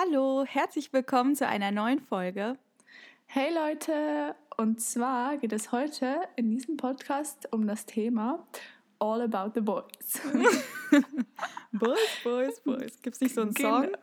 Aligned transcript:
Hallo, 0.00 0.44
herzlich 0.46 0.92
willkommen 0.92 1.34
zu 1.34 1.44
einer 1.44 1.72
neuen 1.72 1.98
Folge. 1.98 2.56
Hey 3.26 3.52
Leute, 3.52 4.36
und 4.56 4.80
zwar 4.80 5.38
geht 5.38 5.52
es 5.52 5.72
heute 5.72 6.20
in 6.36 6.50
diesem 6.50 6.76
Podcast 6.76 7.52
um 7.52 7.66
das 7.66 7.84
Thema 7.84 8.46
All 9.00 9.22
About 9.22 9.54
the 9.56 9.60
Boys. 9.60 10.20
boys, 11.72 11.98
Boys, 12.22 12.60
Boys. 12.60 13.02
Gibt 13.02 13.16
es 13.16 13.20
nicht 13.20 13.34
so 13.34 13.40
einen 13.40 13.56
Song? 13.56 13.82
Genau. 13.86 13.98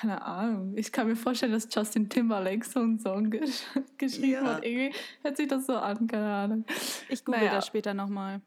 Keine 0.00 0.22
Ahnung. 0.22 0.72
Ich 0.78 0.92
kann 0.92 1.08
mir 1.08 1.14
vorstellen, 1.14 1.52
dass 1.52 1.68
Justin 1.70 2.08
Timberlake 2.08 2.64
so 2.64 2.80
einen 2.80 2.98
Song 2.98 3.28
gesch 3.28 3.64
geschrieben 3.98 4.46
ja. 4.46 4.54
hat. 4.54 4.64
Irgendwie 4.64 4.96
hört 5.20 5.36
sich 5.36 5.46
das 5.46 5.66
so 5.66 5.74
an, 5.74 6.06
keine 6.06 6.32
Ahnung. 6.32 6.64
Ich 7.10 7.22
google 7.22 7.40
naja. 7.40 7.56
das 7.56 7.66
später 7.66 7.92
nochmal. 7.92 8.40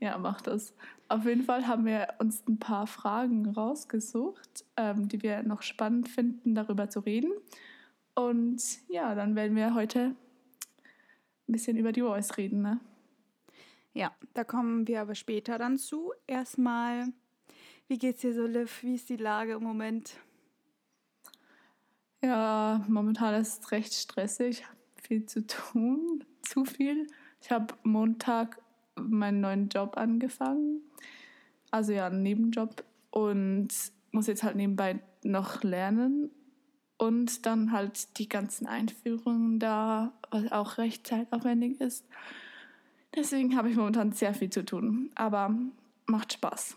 Ja, 0.00 0.18
mach 0.18 0.42
das. 0.42 0.74
Auf 1.08 1.24
jeden 1.24 1.44
Fall 1.44 1.66
haben 1.66 1.86
wir 1.86 2.08
uns 2.18 2.46
ein 2.46 2.58
paar 2.58 2.86
Fragen 2.86 3.48
rausgesucht, 3.48 4.66
ähm, 4.76 5.08
die 5.08 5.22
wir 5.22 5.42
noch 5.44 5.62
spannend 5.62 6.10
finden, 6.10 6.54
darüber 6.54 6.90
zu 6.90 7.00
reden. 7.00 7.32
Und 8.14 8.62
ja, 8.90 9.14
dann 9.14 9.34
werden 9.34 9.56
wir 9.56 9.74
heute 9.74 10.14
ein 11.48 11.52
bisschen 11.52 11.78
über 11.78 11.92
die 11.92 12.02
Voice 12.02 12.36
reden, 12.36 12.60
ne? 12.60 12.80
Ja, 13.94 14.14
da 14.34 14.44
kommen 14.44 14.86
wir 14.86 15.00
aber 15.00 15.14
später 15.14 15.56
dann 15.56 15.78
zu. 15.78 16.12
Erstmal, 16.26 17.06
wie 17.86 17.96
geht's 17.96 18.20
dir 18.20 18.34
so, 18.34 18.46
Liv? 18.46 18.82
Wie 18.82 18.94
ist 18.94 19.08
die 19.08 19.16
Lage 19.16 19.54
im 19.54 19.62
Moment? 19.62 20.18
Ja, 22.22 22.84
momentan 22.88 23.34
ist 23.34 23.62
es 23.62 23.72
recht 23.72 23.94
stressig. 23.94 24.64
Viel 25.02 25.26
zu 25.26 25.46
tun, 25.46 26.24
zu 26.42 26.64
viel. 26.64 27.06
Ich 27.40 27.50
habe 27.50 27.74
Montag 27.82 28.60
meinen 28.96 29.40
neuen 29.40 29.68
Job 29.68 29.96
angefangen. 29.96 30.82
Also 31.70 31.92
ja, 31.92 32.06
einen 32.06 32.22
Nebenjob. 32.22 32.84
Und 33.10 33.68
muss 34.10 34.26
jetzt 34.26 34.42
halt 34.42 34.56
nebenbei 34.56 35.00
noch 35.22 35.62
lernen. 35.62 36.30
Und 36.96 37.46
dann 37.46 37.70
halt 37.70 38.18
die 38.18 38.28
ganzen 38.28 38.66
Einführungen 38.66 39.60
da, 39.60 40.12
was 40.30 40.50
auch 40.50 40.78
recht 40.78 41.06
zeitaufwendig 41.06 41.80
ist. 41.80 42.04
Deswegen 43.14 43.56
habe 43.56 43.70
ich 43.70 43.76
momentan 43.76 44.12
sehr 44.12 44.34
viel 44.34 44.50
zu 44.50 44.64
tun. 44.64 45.10
Aber 45.14 45.54
macht 46.06 46.32
Spaß. 46.32 46.76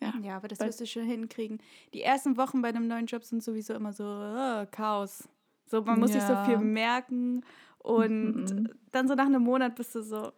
Ja, 0.00 0.14
ja 0.22 0.36
aber 0.36 0.48
das 0.48 0.60
wirst 0.60 0.80
du 0.80 0.86
schon 0.86 1.04
hinkriegen. 1.04 1.60
Die 1.92 2.02
ersten 2.02 2.36
Wochen 2.36 2.62
bei 2.62 2.68
einem 2.68 2.88
neuen 2.88 3.06
Job 3.06 3.24
sind 3.24 3.42
sowieso 3.42 3.74
immer 3.74 3.92
so 3.92 4.04
uh, 4.04 4.66
Chaos. 4.70 5.28
So, 5.66 5.82
man 5.82 6.00
muss 6.00 6.14
ja. 6.14 6.20
sich 6.20 6.28
so 6.28 6.44
viel 6.44 6.58
merken. 6.58 7.44
Und 7.78 8.44
mhm. 8.44 8.68
dann 8.92 9.08
so 9.08 9.14
nach 9.14 9.26
einem 9.26 9.42
Monat 9.42 9.74
bist 9.74 9.94
du 9.94 10.02
so, 10.02 10.32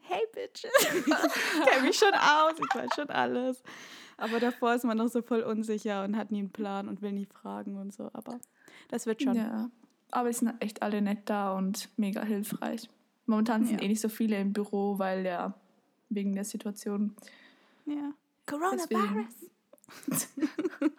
hey 0.00 0.22
Bitches, 0.32 0.70
ich 0.80 1.64
kenne 1.64 1.86
mich 1.86 1.96
schon 1.96 2.12
aus, 2.12 2.54
ich 2.58 2.74
weiß 2.74 2.90
schon 2.94 3.10
alles. 3.10 3.62
Aber 4.16 4.40
davor 4.40 4.74
ist 4.74 4.84
man 4.84 4.98
noch 4.98 5.08
so 5.08 5.22
voll 5.22 5.42
unsicher 5.42 6.04
und 6.04 6.16
hat 6.16 6.32
nie 6.32 6.40
einen 6.40 6.50
Plan 6.50 6.88
und 6.88 7.02
will 7.02 7.12
nie 7.12 7.26
fragen 7.26 7.76
und 7.76 7.94
so. 7.94 8.10
Aber 8.12 8.40
das 8.88 9.06
wird 9.06 9.22
schon. 9.22 9.36
Ja, 9.36 9.70
aber 10.10 10.30
es 10.30 10.38
sind 10.38 10.60
echt 10.60 10.82
alle 10.82 11.00
nett 11.00 11.20
da 11.26 11.52
und 11.52 11.88
mega 11.96 12.22
hilfreich. 12.22 12.88
Momentan 13.26 13.64
sind 13.64 13.80
ja. 13.80 13.84
eh 13.84 13.88
nicht 13.88 14.00
so 14.00 14.08
viele 14.08 14.40
im 14.40 14.52
Büro, 14.52 14.98
weil 14.98 15.24
ja 15.24 15.54
wegen 16.08 16.34
der 16.34 16.44
Situation. 16.44 17.14
Ja. 17.86 18.12
Coronavirus. 18.48 19.50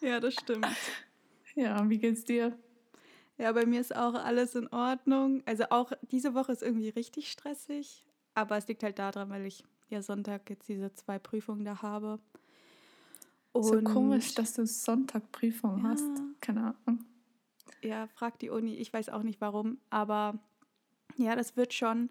ja, 0.00 0.20
das 0.20 0.34
stimmt. 0.34 0.66
Ja, 1.54 1.88
wie 1.88 1.98
geht's 1.98 2.24
dir? 2.24 2.58
Ja, 3.38 3.52
bei 3.52 3.66
mir 3.66 3.80
ist 3.80 3.94
auch 3.94 4.14
alles 4.14 4.54
in 4.54 4.68
Ordnung. 4.68 5.42
Also 5.46 5.64
auch 5.70 5.92
diese 6.02 6.34
Woche 6.34 6.52
ist 6.52 6.62
irgendwie 6.62 6.90
richtig 6.90 7.30
stressig. 7.30 8.04
Aber 8.34 8.56
es 8.56 8.68
liegt 8.68 8.82
halt 8.82 8.98
daran, 8.98 9.30
weil 9.30 9.46
ich 9.46 9.64
ja 9.88 10.02
Sonntag 10.02 10.48
jetzt 10.48 10.68
diese 10.68 10.92
zwei 10.94 11.18
Prüfungen 11.18 11.64
da 11.64 11.82
habe. 11.82 12.18
Und 13.52 13.64
so 13.64 13.82
komisch, 13.82 14.34
dass 14.34 14.54
du 14.54 14.66
Sonntag 14.66 15.30
Prüfungen 15.32 15.84
ja. 15.84 15.90
hast. 15.90 16.22
Keine 16.40 16.74
Ahnung. 16.86 17.04
Ja, 17.82 18.06
frag 18.06 18.38
die 18.38 18.50
Uni. 18.50 18.76
Ich 18.76 18.92
weiß 18.92 19.10
auch 19.10 19.22
nicht 19.22 19.40
warum. 19.40 19.78
Aber 19.90 20.38
ja, 21.16 21.36
das 21.36 21.56
wird 21.56 21.74
schon. 21.74 22.10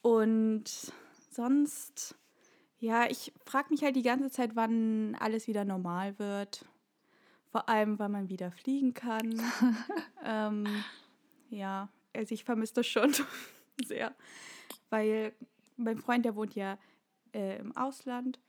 Und 0.00 0.92
sonst, 1.30 2.14
ja, 2.82 3.08
ich 3.08 3.32
frage 3.46 3.68
mich 3.70 3.84
halt 3.84 3.94
die 3.94 4.02
ganze 4.02 4.28
Zeit, 4.28 4.56
wann 4.56 5.14
alles 5.20 5.46
wieder 5.46 5.64
normal 5.64 6.18
wird. 6.18 6.64
Vor 7.52 7.68
allem, 7.68 7.96
weil 8.00 8.08
man 8.08 8.28
wieder 8.28 8.50
fliegen 8.50 8.92
kann. 8.92 9.40
ähm, 10.24 10.66
ja, 11.48 11.88
also 12.12 12.34
ich 12.34 12.42
vermisse 12.42 12.74
das 12.74 12.88
schon 12.88 13.14
sehr. 13.84 14.12
Weil 14.90 15.32
mein 15.76 15.96
Freund, 15.96 16.24
der 16.24 16.34
wohnt 16.34 16.56
ja 16.56 16.76
äh, 17.32 17.60
im 17.60 17.76
Ausland. 17.76 18.40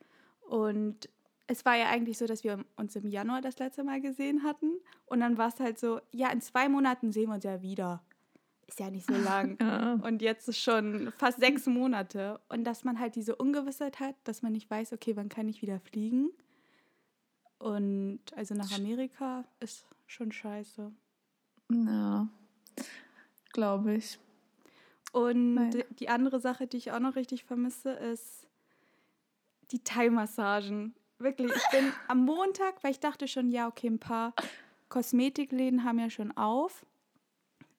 Und 0.49 1.09
es 1.45 1.63
war 1.63 1.75
ja 1.75 1.89
eigentlich 1.89 2.17
so, 2.17 2.25
dass 2.25 2.43
wir 2.43 2.65
uns 2.75 2.95
im 2.95 3.07
Januar 3.07 3.41
das 3.41 3.59
letzte 3.59 3.83
Mal 3.83 4.01
gesehen 4.01 4.41
hatten. 4.41 4.79
Und 5.05 5.19
dann 5.19 5.37
war 5.37 5.49
es 5.49 5.59
halt 5.59 5.77
so, 5.77 6.01
ja, 6.09 6.31
in 6.31 6.41
zwei 6.41 6.69
Monaten 6.69 7.11
sehen 7.11 7.27
wir 7.29 7.35
uns 7.35 7.43
ja 7.43 7.61
wieder. 7.61 8.01
Ist 8.67 8.79
ja 8.79 8.89
nicht 8.89 9.05
so 9.05 9.13
lang. 9.13 9.57
Ja. 9.61 9.93
Und 9.93 10.21
jetzt 10.21 10.47
ist 10.47 10.59
schon 10.59 11.11
fast 11.17 11.39
sechs 11.39 11.65
Monate. 11.65 12.39
Und 12.49 12.63
dass 12.63 12.83
man 12.83 12.99
halt 12.99 13.15
diese 13.15 13.35
Ungewissheit 13.35 13.99
hat, 13.99 14.15
dass 14.23 14.41
man 14.41 14.53
nicht 14.53 14.69
weiß, 14.69 14.93
okay, 14.93 15.15
wann 15.15 15.29
kann 15.29 15.47
ich 15.47 15.61
wieder 15.61 15.79
fliegen. 15.79 16.29
Und 17.59 18.19
also 18.35 18.55
nach 18.55 18.71
Amerika 18.77 19.45
ist 19.59 19.85
schon 20.05 20.31
scheiße. 20.31 20.91
Ja, 21.71 22.27
glaube 23.53 23.95
ich. 23.95 24.19
Und 25.11 25.53
Nein. 25.53 25.83
die 25.99 26.09
andere 26.09 26.39
Sache, 26.39 26.67
die 26.67 26.77
ich 26.77 26.91
auch 26.91 26.99
noch 26.99 27.15
richtig 27.15 27.45
vermisse, 27.45 27.91
ist 27.91 28.47
die 29.71 29.83
Thai-Massagen. 29.83 30.95
Wirklich, 31.19 31.51
ich 31.55 31.69
bin 31.71 31.91
am 32.07 32.25
Montag, 32.25 32.83
weil 32.83 32.91
ich 32.91 32.99
dachte 32.99 33.27
schon, 33.27 33.49
ja, 33.49 33.67
okay, 33.67 33.87
ein 33.87 33.99
paar 33.99 34.33
Kosmetikläden 34.89 35.83
haben 35.83 35.99
ja 35.99 36.09
schon 36.09 36.35
auf. 36.35 36.85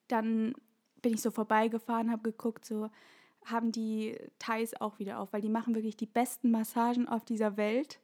Dann 0.07 0.53
bin 1.05 1.13
ich 1.13 1.21
so 1.21 1.29
vorbeigefahren, 1.29 2.09
habe 2.09 2.31
geguckt, 2.31 2.65
so 2.65 2.89
haben 3.45 3.71
die 3.71 4.17
Thais 4.39 4.73
auch 4.81 4.97
wieder 4.97 5.19
auf, 5.19 5.33
weil 5.33 5.41
die 5.41 5.49
machen 5.49 5.75
wirklich 5.75 5.95
die 5.95 6.07
besten 6.07 6.49
Massagen 6.49 7.07
auf 7.07 7.23
dieser 7.23 7.57
Welt. 7.57 7.99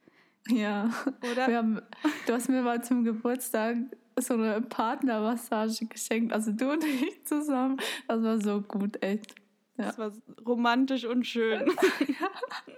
Ja. 0.48 0.88
Oder? 1.32 1.48
Wir 1.48 1.56
haben, 1.56 1.82
du 2.28 2.32
hast 2.32 2.48
mir 2.48 2.62
mal 2.62 2.84
zum 2.84 3.02
Geburtstag 3.02 3.76
so 4.20 4.34
eine 4.34 4.60
Partnermassage 4.60 5.86
geschenkt, 5.86 6.32
also 6.32 6.52
du 6.52 6.70
und 6.70 6.84
ich 6.84 7.24
zusammen. 7.24 7.78
Das 8.06 8.22
war 8.22 8.40
so 8.40 8.60
gut, 8.60 9.02
echt. 9.02 9.34
Ja. 9.76 9.86
Das 9.86 9.98
war 9.98 10.12
romantisch 10.46 11.04
und 11.04 11.26
schön. 11.26 11.72
ja. 12.20 12.30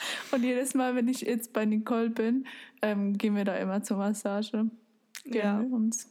Und 0.32 0.42
jedes 0.42 0.72
Mal, 0.72 0.94
wenn 0.94 1.08
ich 1.08 1.20
jetzt 1.20 1.52
bei 1.52 1.66
Nicole 1.66 2.08
bin, 2.08 2.46
ähm, 2.80 3.18
gehen 3.18 3.36
wir 3.36 3.44
da 3.44 3.56
immer 3.56 3.82
zur 3.82 3.98
Massage. 3.98 4.70
Gehen 5.24 5.34
ja. 5.34 5.60
uns. 5.60 6.08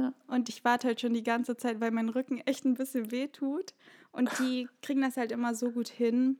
Ja. 0.00 0.14
Und 0.26 0.48
ich 0.48 0.64
warte 0.64 0.88
halt 0.88 1.00
schon 1.00 1.12
die 1.12 1.22
ganze 1.22 1.56
Zeit, 1.56 1.80
weil 1.80 1.90
mein 1.90 2.08
Rücken 2.08 2.38
echt 2.38 2.64
ein 2.64 2.74
bisschen 2.74 3.10
weh 3.10 3.28
tut. 3.28 3.74
Und 4.12 4.30
die 4.38 4.68
kriegen 4.82 5.02
das 5.02 5.16
halt 5.16 5.32
immer 5.32 5.54
so 5.54 5.70
gut 5.70 5.88
hin. 5.88 6.38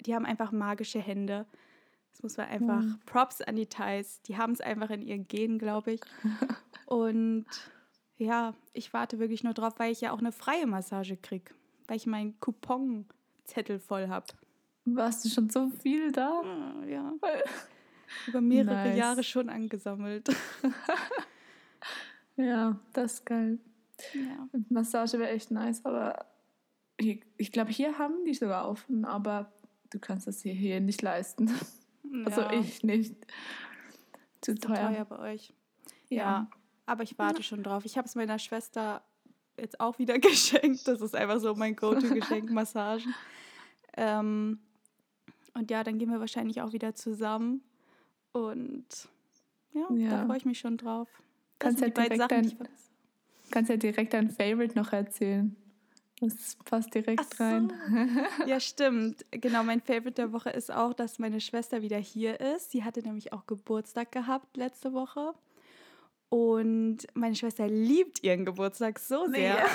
Die 0.00 0.14
haben 0.14 0.26
einfach 0.26 0.52
magische 0.52 1.00
Hände. 1.00 1.46
Das 2.12 2.22
muss 2.22 2.36
man 2.36 2.48
einfach. 2.48 2.82
Mhm. 2.82 2.98
Props 3.06 3.40
an 3.42 3.56
die 3.56 3.66
Thais. 3.66 4.20
Die 4.22 4.36
haben 4.36 4.52
es 4.52 4.60
einfach 4.60 4.90
in 4.90 5.02
ihren 5.02 5.28
Genen, 5.28 5.58
glaube 5.58 5.92
ich. 5.92 6.00
Und 6.86 7.46
ja, 8.16 8.54
ich 8.72 8.92
warte 8.92 9.18
wirklich 9.18 9.44
nur 9.44 9.54
drauf, 9.54 9.74
weil 9.78 9.92
ich 9.92 10.00
ja 10.00 10.12
auch 10.12 10.18
eine 10.18 10.32
freie 10.32 10.66
Massage 10.66 11.16
kriege. 11.16 11.54
Weil 11.86 11.96
ich 11.96 12.06
meinen 12.06 12.38
Couponzettel 12.40 13.78
voll 13.78 14.08
habe. 14.08 14.26
Warst 14.84 15.24
du 15.24 15.28
schon 15.28 15.50
so 15.50 15.68
viel 15.68 16.12
da? 16.12 16.42
Ja. 16.86 17.14
Über 18.26 18.40
mehrere 18.40 18.88
nice. 18.88 18.98
Jahre 18.98 19.22
schon 19.22 19.48
angesammelt. 19.48 20.28
ja, 22.38 22.78
das 22.92 23.14
ist 23.14 23.26
geil. 23.26 23.58
Ja. 24.14 24.48
Massage 24.68 25.18
wäre 25.18 25.30
echt 25.30 25.50
nice, 25.50 25.84
aber 25.84 26.26
ich, 26.96 27.22
ich 27.36 27.52
glaube, 27.52 27.70
hier 27.70 27.98
haben 27.98 28.24
die 28.24 28.34
sogar 28.34 28.68
offen, 28.68 29.04
aber 29.04 29.52
du 29.90 29.98
kannst 29.98 30.26
das 30.26 30.42
hier, 30.42 30.54
hier 30.54 30.80
nicht 30.80 31.02
leisten. 31.02 31.50
Also 32.24 32.40
ja. 32.40 32.52
ich 32.52 32.82
nicht. 32.84 33.14
Zu 34.40 34.54
teuer. 34.54 34.88
teuer 34.88 35.04
bei 35.04 35.34
euch. 35.34 35.52
Ja. 36.08 36.16
ja. 36.16 36.50
aber 36.86 37.02
ich 37.02 37.18
warte 37.18 37.42
schon 37.42 37.62
drauf. 37.62 37.84
Ich 37.84 37.98
habe 37.98 38.08
es 38.08 38.14
meiner 38.14 38.38
Schwester 38.38 39.02
jetzt 39.58 39.78
auch 39.78 39.98
wieder 39.98 40.18
geschenkt. 40.18 40.88
Das 40.88 41.02
ist 41.02 41.14
einfach 41.14 41.38
so 41.38 41.54
mein 41.54 41.76
Go-To-Geschenk, 41.76 42.50
Massagen. 42.50 43.14
Ähm, 43.94 44.60
und 45.52 45.70
ja, 45.70 45.84
dann 45.84 45.98
gehen 45.98 46.10
wir 46.10 46.18
wahrscheinlich 46.18 46.62
auch 46.62 46.72
wieder 46.72 46.94
zusammen. 46.94 47.62
Und 48.32 48.86
ja, 49.72 49.86
ja. 49.94 50.10
da 50.10 50.26
freue 50.26 50.38
ich 50.38 50.44
mich 50.46 50.60
schon 50.60 50.78
drauf. 50.78 51.08
Kannst 51.58 51.80
ja, 51.80 51.88
direkt 51.88 52.16
Sachen, 52.16 52.28
dein, 52.28 52.68
kannst 53.50 53.70
ja 53.70 53.76
direkt 53.76 54.12
dein 54.12 54.30
Favorite 54.30 54.76
noch 54.76 54.92
erzählen. 54.92 55.56
Das 56.20 56.56
passt 56.64 56.92
direkt 56.94 57.34
so. 57.34 57.44
rein. 57.44 57.72
ja, 58.46 58.58
stimmt. 58.60 59.24
Genau, 59.30 59.62
mein 59.62 59.80
Favorite 59.80 60.12
der 60.12 60.32
Woche 60.32 60.50
ist 60.50 60.72
auch, 60.72 60.92
dass 60.92 61.18
meine 61.18 61.40
Schwester 61.40 61.82
wieder 61.82 61.98
hier 61.98 62.40
ist. 62.40 62.72
Sie 62.72 62.82
hatte 62.82 63.02
nämlich 63.02 63.32
auch 63.32 63.46
Geburtstag 63.46 64.10
gehabt 64.10 64.56
letzte 64.56 64.92
Woche. 64.92 65.34
Und 66.28 67.06
meine 67.14 67.34
Schwester 67.36 67.68
liebt 67.68 68.22
ihren 68.22 68.44
Geburtstag 68.44 68.98
so 68.98 69.26
sehr. 69.28 69.58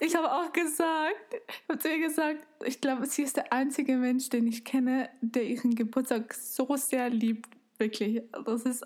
Nee. 0.00 0.06
ich 0.06 0.14
habe 0.14 0.30
auch 0.30 0.52
gesagt, 0.52 1.34
ich 1.34 1.68
habe 1.68 1.78
zu 1.80 1.88
ihr 1.88 2.06
gesagt, 2.06 2.46
ich 2.64 2.80
glaube, 2.80 3.06
sie 3.06 3.22
ist 3.22 3.38
der 3.38 3.52
einzige 3.52 3.96
Mensch, 3.96 4.28
den 4.28 4.46
ich 4.46 4.64
kenne, 4.64 5.08
der 5.20 5.42
ihren 5.42 5.74
Geburtstag 5.74 6.32
so 6.32 6.76
sehr 6.76 7.10
liebt 7.10 7.48
Wirklich, 7.78 8.22
das 8.44 8.62
ist 8.64 8.84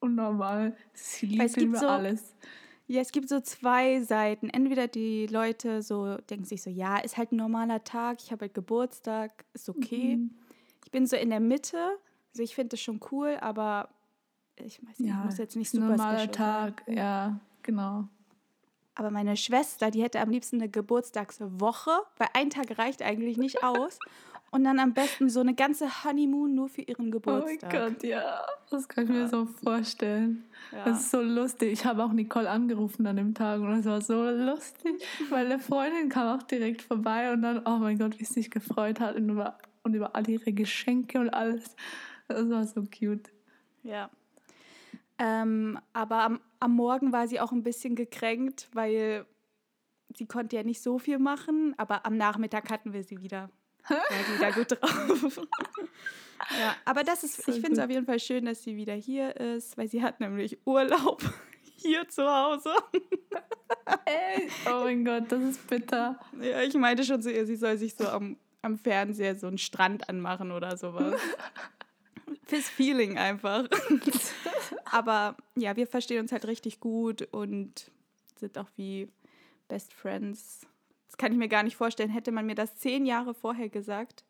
unnormal. 0.00 0.76
Sie 0.92 1.38
Weil 1.38 1.46
es 1.46 1.54
gibt 1.54 1.76
so- 1.76 1.86
alles. 1.86 2.34
Ja, 2.86 3.00
es 3.00 3.12
gibt 3.12 3.28
so 3.28 3.40
zwei 3.40 4.00
Seiten. 4.00 4.50
Entweder 4.50 4.88
die 4.88 5.26
Leute 5.28 5.80
so 5.82 6.16
denken 6.28 6.44
sich 6.44 6.60
so, 6.62 6.70
ja, 6.70 6.98
ist 6.98 7.16
halt 7.16 7.30
ein 7.30 7.36
normaler 7.36 7.84
Tag, 7.84 8.18
ich 8.20 8.32
habe 8.32 8.46
halt 8.46 8.54
Geburtstag, 8.54 9.44
ist 9.52 9.68
okay. 9.68 10.16
Mhm. 10.16 10.30
Ich 10.84 10.90
bin 10.90 11.06
so 11.06 11.14
in 11.14 11.30
der 11.30 11.38
Mitte. 11.38 11.78
Also 12.32 12.42
ich 12.42 12.54
finde 12.56 12.70
das 12.70 12.80
schon 12.80 12.98
cool, 13.12 13.36
aber 13.40 13.90
ich 14.56 14.82
weiß 14.84 14.98
nicht, 14.98 15.08
Ja, 15.08 15.22
muss 15.24 15.38
jetzt 15.38 15.54
nicht 15.54 15.70
super 15.70 15.86
normaler 15.86 16.32
Tag. 16.32 16.82
Sein. 16.86 16.96
Ja, 16.96 17.40
genau. 17.62 18.08
Aber 18.96 19.12
meine 19.12 19.36
Schwester, 19.36 19.92
die 19.92 20.02
hätte 20.02 20.18
am 20.20 20.30
liebsten 20.30 20.56
eine 20.56 20.68
Geburtstagswoche, 20.68 21.92
weil 22.18 22.28
ein 22.34 22.50
Tag 22.50 22.76
reicht 22.76 23.02
eigentlich 23.02 23.38
nicht 23.38 23.62
aus. 23.62 23.98
Und 24.52 24.64
dann 24.64 24.80
am 24.80 24.92
besten 24.92 25.28
so 25.28 25.40
eine 25.40 25.54
ganze 25.54 26.04
Honeymoon 26.04 26.54
nur 26.54 26.68
für 26.68 26.82
ihren 26.82 27.02
Oh 27.02 27.02
mein 27.02 27.10
Geburtstag. 27.12 27.70
Gott, 27.70 28.02
ja. 28.02 28.44
Das 28.68 28.88
kann 28.88 29.04
ich 29.04 29.10
mir 29.10 29.28
so 29.28 29.46
vorstellen. 29.46 30.44
Ja. 30.72 30.84
Das 30.84 31.00
ist 31.00 31.10
so 31.12 31.20
lustig. 31.20 31.72
Ich 31.72 31.84
habe 31.84 32.04
auch 32.04 32.12
Nicole 32.12 32.50
angerufen 32.50 33.06
an 33.06 33.16
dem 33.16 33.34
Tag 33.34 33.60
und 33.60 33.72
es 33.72 33.86
war 33.86 34.00
so 34.00 34.28
lustig, 34.28 35.02
weil 35.28 35.46
eine 35.46 35.60
Freundin 35.60 36.08
kam 36.08 36.36
auch 36.36 36.42
direkt 36.42 36.82
vorbei 36.82 37.32
und 37.32 37.42
dann, 37.42 37.62
oh 37.64 37.78
mein 37.78 37.98
Gott, 37.98 38.18
wie 38.18 38.24
sie 38.24 38.34
sich 38.34 38.50
gefreut 38.50 38.98
hat 38.98 39.14
und 39.14 39.28
über, 39.28 39.56
und 39.84 39.94
über 39.94 40.16
all 40.16 40.28
ihre 40.28 40.52
Geschenke 40.52 41.20
und 41.20 41.30
alles. 41.30 41.76
Das 42.26 42.48
war 42.50 42.64
so 42.64 42.82
cute. 42.82 43.30
Ja. 43.84 44.10
Ähm, 45.18 45.78
aber 45.92 46.22
am, 46.22 46.40
am 46.58 46.74
Morgen 46.74 47.12
war 47.12 47.28
sie 47.28 47.40
auch 47.40 47.52
ein 47.52 47.62
bisschen 47.62 47.94
gekränkt, 47.94 48.68
weil 48.72 49.26
sie 50.16 50.26
konnte 50.26 50.56
ja 50.56 50.64
nicht 50.64 50.82
so 50.82 50.98
viel 50.98 51.18
machen, 51.18 51.74
aber 51.76 52.04
am 52.04 52.16
Nachmittag 52.16 52.70
hatten 52.70 52.92
wir 52.92 53.04
sie 53.04 53.20
wieder. 53.20 53.50
Sie 53.88 54.34
wieder 54.38 54.52
gut 54.52 54.70
drauf. 54.72 55.40
ja, 56.58 56.76
aber 56.84 57.04
das 57.04 57.24
ist, 57.24 57.42
So 57.42 57.52
ich 57.52 57.60
finde 57.60 57.72
es 57.72 57.84
auf 57.84 57.90
jeden 57.90 58.06
Fall 58.06 58.20
schön, 58.20 58.44
dass 58.44 58.62
sie 58.62 58.76
wieder 58.76 58.94
hier 58.94 59.36
ist, 59.36 59.76
weil 59.76 59.88
sie 59.88 60.02
hat 60.02 60.20
nämlich 60.20 60.58
Urlaub 60.64 61.22
hier 61.76 62.08
zu 62.08 62.24
Hause. 62.24 62.74
Ey, 64.04 64.48
oh 64.66 64.84
mein 64.84 65.04
Gott, 65.04 65.30
das 65.30 65.42
ist 65.42 65.66
bitter. 65.66 66.18
Ja, 66.40 66.62
ich 66.62 66.74
meinte 66.74 67.04
schon 67.04 67.22
zu 67.22 67.32
ihr, 67.32 67.46
sie 67.46 67.56
soll 67.56 67.76
sich 67.76 67.94
so 67.94 68.08
am, 68.08 68.36
am 68.62 68.78
Fernseher 68.78 69.36
so 69.36 69.46
einen 69.46 69.58
Strand 69.58 70.08
anmachen 70.08 70.52
oder 70.52 70.76
sowas. 70.76 71.20
Fürs 72.46 72.68
Feeling 72.68 73.18
einfach. 73.18 73.66
Aber 74.84 75.36
ja, 75.54 75.76
wir 75.76 75.86
verstehen 75.86 76.20
uns 76.20 76.32
halt 76.32 76.46
richtig 76.46 76.80
gut 76.80 77.22
und 77.30 77.90
sind 78.36 78.58
auch 78.58 78.68
wie 78.76 79.08
Best 79.68 79.92
Friends. 79.92 80.66
Das 81.20 81.26
kann 81.26 81.32
ich 81.32 81.38
mir 81.38 81.48
gar 81.48 81.62
nicht 81.64 81.76
vorstellen. 81.76 82.08
Hätte 82.08 82.32
man 82.32 82.46
mir 82.46 82.54
das 82.54 82.76
zehn 82.76 83.04
Jahre 83.04 83.34
vorher 83.34 83.68
gesagt, 83.68 84.24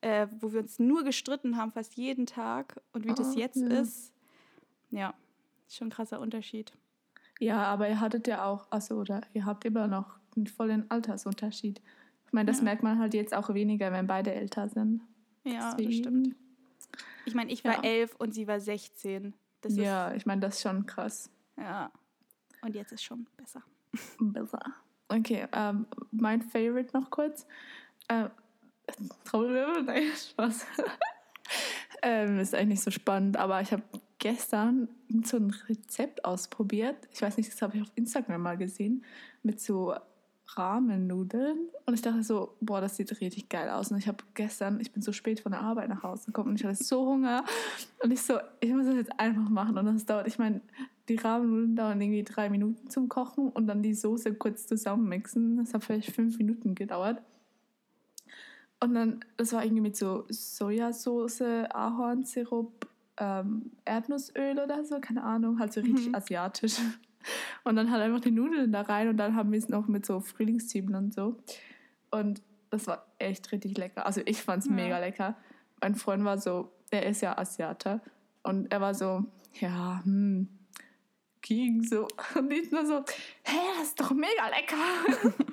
äh, 0.00 0.28
wo 0.38 0.52
wir 0.52 0.60
uns 0.60 0.78
nur 0.78 1.02
gestritten 1.02 1.56
haben, 1.56 1.72
fast 1.72 1.94
jeden 1.96 2.24
Tag 2.26 2.80
und 2.92 3.04
wie 3.04 3.14
das 3.14 3.34
Oh, 3.34 3.38
jetzt 3.38 3.56
ja. 3.56 3.66
ist, 3.80 4.12
ja, 4.92 5.14
schon 5.68 5.88
ein 5.88 5.90
krasser 5.90 6.20
Unterschied. 6.20 6.72
Ja, 7.40 7.64
aber 7.64 7.88
ihr 7.88 7.98
hattet 7.98 8.28
ja 8.28 8.44
auch, 8.44 8.68
also 8.70 8.94
oder 8.94 9.22
ihr 9.32 9.44
habt 9.44 9.64
immer 9.64 9.88
noch 9.88 10.14
einen 10.36 10.46
vollen 10.46 10.88
Altersunterschied. 10.88 11.82
Ich 12.28 12.32
meine, 12.32 12.46
das 12.46 12.58
Ja. 12.58 12.64
merkt 12.64 12.84
man 12.84 13.00
halt 13.00 13.12
jetzt 13.12 13.34
auch 13.34 13.52
weniger, 13.52 13.90
wenn 13.90 14.06
beide 14.06 14.32
älter 14.32 14.68
sind. 14.68 15.02
Ja, 15.42 15.62
das 15.62 15.76
Deswegen- 15.76 15.92
stimmt. 15.94 16.36
Ich 17.26 17.34
meine, 17.34 17.50
ich 17.50 17.64
war 17.64 17.82
Ja. 17.82 17.90
elf 17.90 18.14
und 18.20 18.34
sie 18.34 18.46
war 18.46 18.60
16. 18.60 19.34
Das 19.62 19.74
ja, 19.74 20.14
ich 20.14 20.26
meine, 20.26 20.42
das 20.42 20.56
ist 20.56 20.62
schon 20.62 20.86
krass. 20.86 21.28
Ja. 21.56 21.90
Und 22.62 22.76
jetzt 22.76 22.92
ist 22.92 23.02
schon 23.02 23.26
besser. 23.36 23.64
Besser. 24.20 24.60
Okay, 25.08 25.46
ähm, 25.52 25.86
mein 26.10 26.42
Favorite 26.42 26.96
noch 26.96 27.10
kurz. 27.10 27.46
Äh, 28.08 28.28
Trommelwirbel? 29.24 29.82
Nein, 29.84 30.02
Spaß. 30.16 30.66
ähm, 32.02 32.38
ist 32.38 32.54
eigentlich 32.54 32.68
nicht 32.68 32.82
so 32.82 32.90
spannend, 32.90 33.36
aber 33.36 33.60
ich 33.60 33.72
habe 33.72 33.82
gestern 34.18 34.88
so 35.24 35.36
ein 35.36 35.54
Rezept 35.68 36.24
ausprobiert. 36.24 36.96
Ich 37.12 37.22
weiß 37.22 37.36
nicht, 37.36 37.52
das 37.52 37.60
habe 37.62 37.76
ich 37.76 37.82
auf 37.82 37.92
Instagram 37.94 38.40
mal 38.40 38.56
gesehen, 38.56 39.04
mit 39.42 39.60
so 39.60 39.94
Rahmennudeln. 40.56 41.68
Und 41.86 41.94
ich 41.94 42.02
dachte 42.02 42.22
so, 42.22 42.56
boah, 42.60 42.80
das 42.80 42.96
sieht 42.96 43.10
richtig 43.20 43.48
geil 43.48 43.68
aus. 43.68 43.90
Und 43.90 43.98
ich 43.98 44.08
habe 44.08 44.24
gestern, 44.34 44.80
ich 44.80 44.92
bin 44.92 45.02
so 45.02 45.12
spät 45.12 45.40
von 45.40 45.52
der 45.52 45.60
Arbeit 45.60 45.88
nach 45.88 46.02
Hause 46.02 46.26
gekommen 46.26 46.50
und 46.50 46.60
ich 46.60 46.64
hatte 46.64 46.82
so 46.82 47.06
Hunger. 47.06 47.44
Und 48.02 48.12
ich 48.12 48.22
so, 48.22 48.38
ich 48.60 48.72
muss 48.72 48.86
das 48.86 48.96
jetzt 48.96 49.20
einfach 49.20 49.48
machen. 49.48 49.76
Und 49.76 49.86
das 49.86 50.06
dauert, 50.06 50.26
ich 50.26 50.38
meine, 50.38 50.60
die 51.08 51.16
Rahmennudeln 51.16 51.76
dauern 51.76 52.00
irgendwie 52.00 52.22
drei 52.24 52.48
Minuten 52.48 52.88
zum 52.88 53.08
Kochen 53.08 53.48
und 53.50 53.66
dann 53.66 53.82
die 53.82 53.94
Soße 53.94 54.34
kurz 54.34 54.66
zusammenmixen. 54.66 55.58
Das 55.58 55.74
hat 55.74 55.84
vielleicht 55.84 56.10
fünf 56.12 56.38
Minuten 56.38 56.74
gedauert. 56.74 57.22
Und 58.80 58.94
dann, 58.94 59.20
das 59.36 59.52
war 59.52 59.64
irgendwie 59.64 59.82
mit 59.82 59.96
so 59.96 60.24
Sojasauce, 60.28 61.42
Ahornsirup, 61.70 62.86
ähm, 63.18 63.70
Erdnussöl 63.84 64.58
oder 64.58 64.84
so, 64.84 64.98
keine 65.00 65.22
Ahnung, 65.22 65.58
halt 65.58 65.72
so 65.72 65.80
richtig 65.80 66.08
Mhm. 66.08 66.14
asiatisch. 66.14 66.76
Und 67.64 67.76
dann 67.76 67.90
halt 67.90 68.02
einfach 68.02 68.20
die 68.20 68.30
Nudeln 68.30 68.70
da 68.70 68.82
rein 68.82 69.08
und 69.08 69.16
dann 69.16 69.34
haben 69.34 69.50
wir 69.50 69.58
es 69.58 69.70
noch 69.70 69.88
mit 69.88 70.04
so 70.04 70.20
Frühlingszwiebeln 70.20 70.94
und 70.94 71.14
so. 71.14 71.36
Und 72.10 72.42
das 72.68 72.86
war 72.86 73.06
echt 73.18 73.50
richtig 73.50 73.78
lecker. 73.78 74.04
Also 74.04 74.20
ich 74.26 74.42
fand 74.42 74.62
es 74.62 74.68
Ja. 74.68 74.74
mega 74.74 74.98
lecker. 74.98 75.34
Mein 75.80 75.94
Freund 75.94 76.22
war 76.24 76.36
so, 76.36 76.70
er 76.90 77.06
ist 77.06 77.22
ja 77.22 77.38
Asiater 77.38 78.02
und 78.42 78.70
er 78.70 78.82
war 78.82 78.92
so, 78.92 79.24
ja, 79.58 80.02
hm, 80.04 80.48
ging 81.44 81.82
so. 81.84 82.08
Und 82.34 82.50
ich 82.50 82.70
nur 82.72 82.84
so, 82.84 83.04
hey, 83.44 83.60
das 83.78 83.88
ist 83.88 84.00
doch 84.00 84.10
mega 84.10 84.48
lecker. 84.48 84.76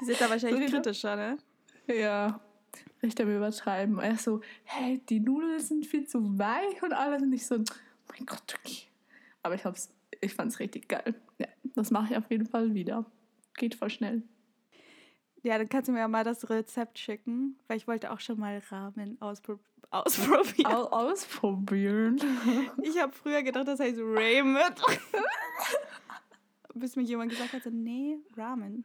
Die 0.00 0.04
sind 0.04 0.20
da 0.20 0.28
wahrscheinlich 0.28 0.70
So, 0.70 0.76
kritischer, 0.76 1.16
ne? 1.16 1.38
Ja, 1.86 2.40
richtig 3.02 3.24
am 3.24 3.34
Übertreiben. 3.34 3.98
Er 4.00 4.18
so, 4.18 4.42
hey, 4.64 5.00
die 5.08 5.20
Nudeln 5.20 5.60
sind 5.60 5.86
viel 5.86 6.06
zu 6.06 6.38
weich 6.38 6.82
und 6.82 6.92
alles. 6.92 7.22
Und 7.22 7.32
ich 7.32 7.46
so, 7.46 7.54
oh 7.54 8.12
mein 8.12 8.26
Gott, 8.26 8.54
okay. 8.58 8.82
Aber 9.42 9.54
ich, 9.54 9.64
hab's, 9.64 9.88
ich 10.20 10.34
fand's 10.34 10.58
richtig 10.58 10.88
geil. 10.88 11.14
Ja, 11.38 11.46
das 11.76 11.90
mache 11.90 12.12
ich 12.12 12.18
auf 12.18 12.28
jeden 12.30 12.46
Fall 12.46 12.74
wieder. 12.74 13.06
Geht 13.54 13.76
voll 13.76 13.90
schnell. 13.90 14.22
Ja, 15.42 15.58
dann 15.58 15.68
kannst 15.68 15.88
du 15.88 15.92
mir 15.92 16.00
ja 16.00 16.08
mal 16.08 16.24
das 16.24 16.50
Rezept 16.50 16.98
schicken, 16.98 17.56
weil 17.68 17.76
ich 17.76 17.86
wollte 17.86 18.10
auch 18.10 18.18
schon 18.18 18.40
mal 18.40 18.60
Ramen 18.68 19.22
auspro 19.22 19.60
ausprobieren. 19.90 20.66
Au 20.72 20.86
ausprobieren. 20.88 22.18
Ich 22.82 23.00
habe 23.00 23.12
früher 23.12 23.42
gedacht, 23.42 23.68
das 23.68 23.80
heißt 23.80 23.98
Raymond. 23.98 24.82
Bis 26.74 26.96
mir 26.96 27.02
jemand 27.02 27.30
gesagt 27.30 27.52
hat, 27.54 27.64
nee, 27.72 28.18
Ramen. 28.36 28.84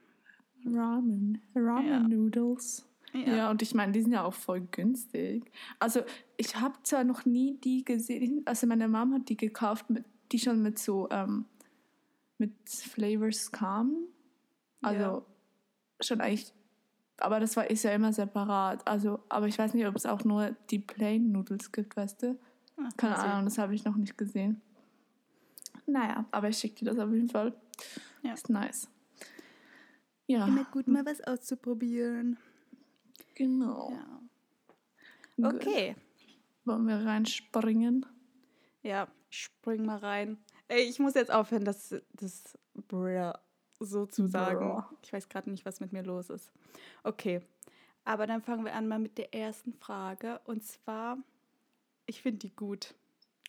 Ramen. 0.66 1.42
Ramen 1.56 1.88
Ja. 1.88 2.00
Noodles. 2.00 2.88
Ja. 3.14 3.50
und 3.52 3.62
ich 3.62 3.74
meine, 3.74 3.92
die 3.92 4.02
sind 4.02 4.14
ja 4.14 4.24
auch 4.24 4.34
voll 4.34 4.62
günstig. 4.62 5.52
Also, 5.80 6.02
ich 6.38 6.56
habe 6.56 6.76
zwar 6.84 7.04
noch 7.04 7.26
nie 7.26 7.58
die 7.60 7.84
gesehen, 7.84 8.42
also 8.46 8.68
meine 8.68 8.88
Mom 8.88 9.14
hat 9.14 9.28
die 9.28 9.36
gekauft, 9.36 9.90
mit, 9.90 10.06
die 10.32 10.40
schon 10.40 10.62
mit 10.62 10.80
so, 10.80 11.10
ähm, 11.12 11.44
mit 12.38 12.54
Flavors 12.70 13.52
kamen. 13.52 14.08
Also, 14.82 15.02
Ja. 15.02 15.26
schon 16.00 16.22
eigentlich, 16.22 16.54
aber 17.22 17.40
das 17.40 17.56
war, 17.58 17.70
ist 17.70 17.84
ja 17.84 17.92
immer 17.92 18.12
separat. 18.14 18.88
Also, 18.88 19.20
aber 19.30 19.48
ich 19.48 19.58
weiß 19.58 19.74
nicht, 19.74 19.86
ob 19.88 19.96
es 19.96 20.06
auch 20.06 20.24
nur 20.24 20.56
die 20.70 20.80
Plain 20.80 21.32
Noodles 21.32 21.72
gibt, 21.72 21.96
weißt 21.96 22.24
du? 22.24 22.40
Ach, 22.78 22.96
Keine 22.98 23.16
sehen. 23.16 23.26
Ahnung, 23.26 23.46
das 23.46 23.58
habe 23.58 23.76
ich 23.76 23.84
noch 23.86 23.96
nicht 23.96 24.18
gesehen. 24.18 24.62
Naja, 25.86 26.26
aber 26.32 26.50
ich 26.50 26.58
schicke 26.58 26.76
dir 26.80 26.86
das 26.92 27.00
auf 27.00 27.12
jeden 27.12 27.30
Fall. 27.30 27.54
Ja. 28.24 28.34
Ist 28.34 28.50
nice. 28.50 28.88
Ja, 30.28 30.48
Immer 30.48 30.66
gut, 30.66 30.88
mal 30.88 31.06
was 31.06 31.22
auszuprobieren. 31.22 32.38
genau. 33.36 33.92
Ja. 35.38 35.50
Okay. 35.50 35.96
Wollen 36.66 36.88
wir 36.88 36.98
reinspringen? 37.06 38.06
Ja, 38.84 39.08
spring 39.30 39.86
mal 39.86 39.98
rein. 39.98 40.38
Ey, 40.68 40.84
ich 40.84 41.00
muss 41.00 41.16
jetzt 41.16 41.32
aufhören, 41.32 41.66
das, 41.66 41.96
das 42.14 42.58
Brr 43.82 43.90
so 43.90 44.06
zu 44.06 44.28
sagen. 44.28 44.60
Brr. 44.60 44.90
Ich 45.02 45.14
weiß 45.14 45.30
gerade 45.30 45.50
nicht, 45.50 45.66
was 45.66 45.80
mit 45.80 45.92
mir 45.92 46.04
los 46.04 46.30
ist. 46.30 46.52
Okay, 47.04 47.42
aber 48.04 48.28
dann 48.28 48.42
fangen 48.42 48.66
wir 48.66 48.74
an 48.74 48.88
mal 48.88 49.00
mit 49.00 49.18
der 49.18 49.34
ersten 49.34 49.74
Frage. 49.74 50.40
Und 50.46 50.64
zwar, 50.64 51.18
ich 52.06 52.22
finde 52.22 52.40
die 52.40 52.56
gut. 52.56 52.94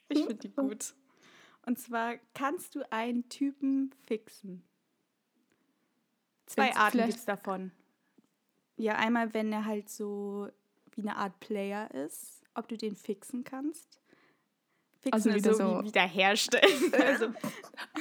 Ich 0.08 0.18
finde 0.18 0.34
die 0.36 0.50
gut. 0.54 0.94
Und 1.64 1.78
zwar, 1.78 2.16
kannst 2.34 2.74
du 2.74 2.90
einen 2.90 3.28
Typen 3.28 3.94
fixen? 4.04 4.62
Zwei 6.46 6.66
Jetzt 6.66 6.76
Arten 6.78 6.98
gibt 6.98 7.14
es 7.14 7.24
davon. 7.24 7.72
Ja, 8.76 8.96
einmal, 8.96 9.32
wenn 9.32 9.52
er 9.52 9.64
halt 9.64 9.88
so 9.88 10.48
wie 10.92 11.02
eine 11.02 11.16
Art 11.16 11.38
Player 11.40 11.90
ist, 11.92 12.42
ob 12.54 12.68
du 12.68 12.76
den 12.76 12.96
fixen 12.96 13.44
kannst. 13.44 14.01
Fixen 15.02 15.12
Also 15.12 15.34
wieder 15.34 15.54
so, 15.54 15.58
so- 15.74 15.80
wie 15.80 15.86
wiederherstellen. 15.86 16.94
also, 17.00 17.32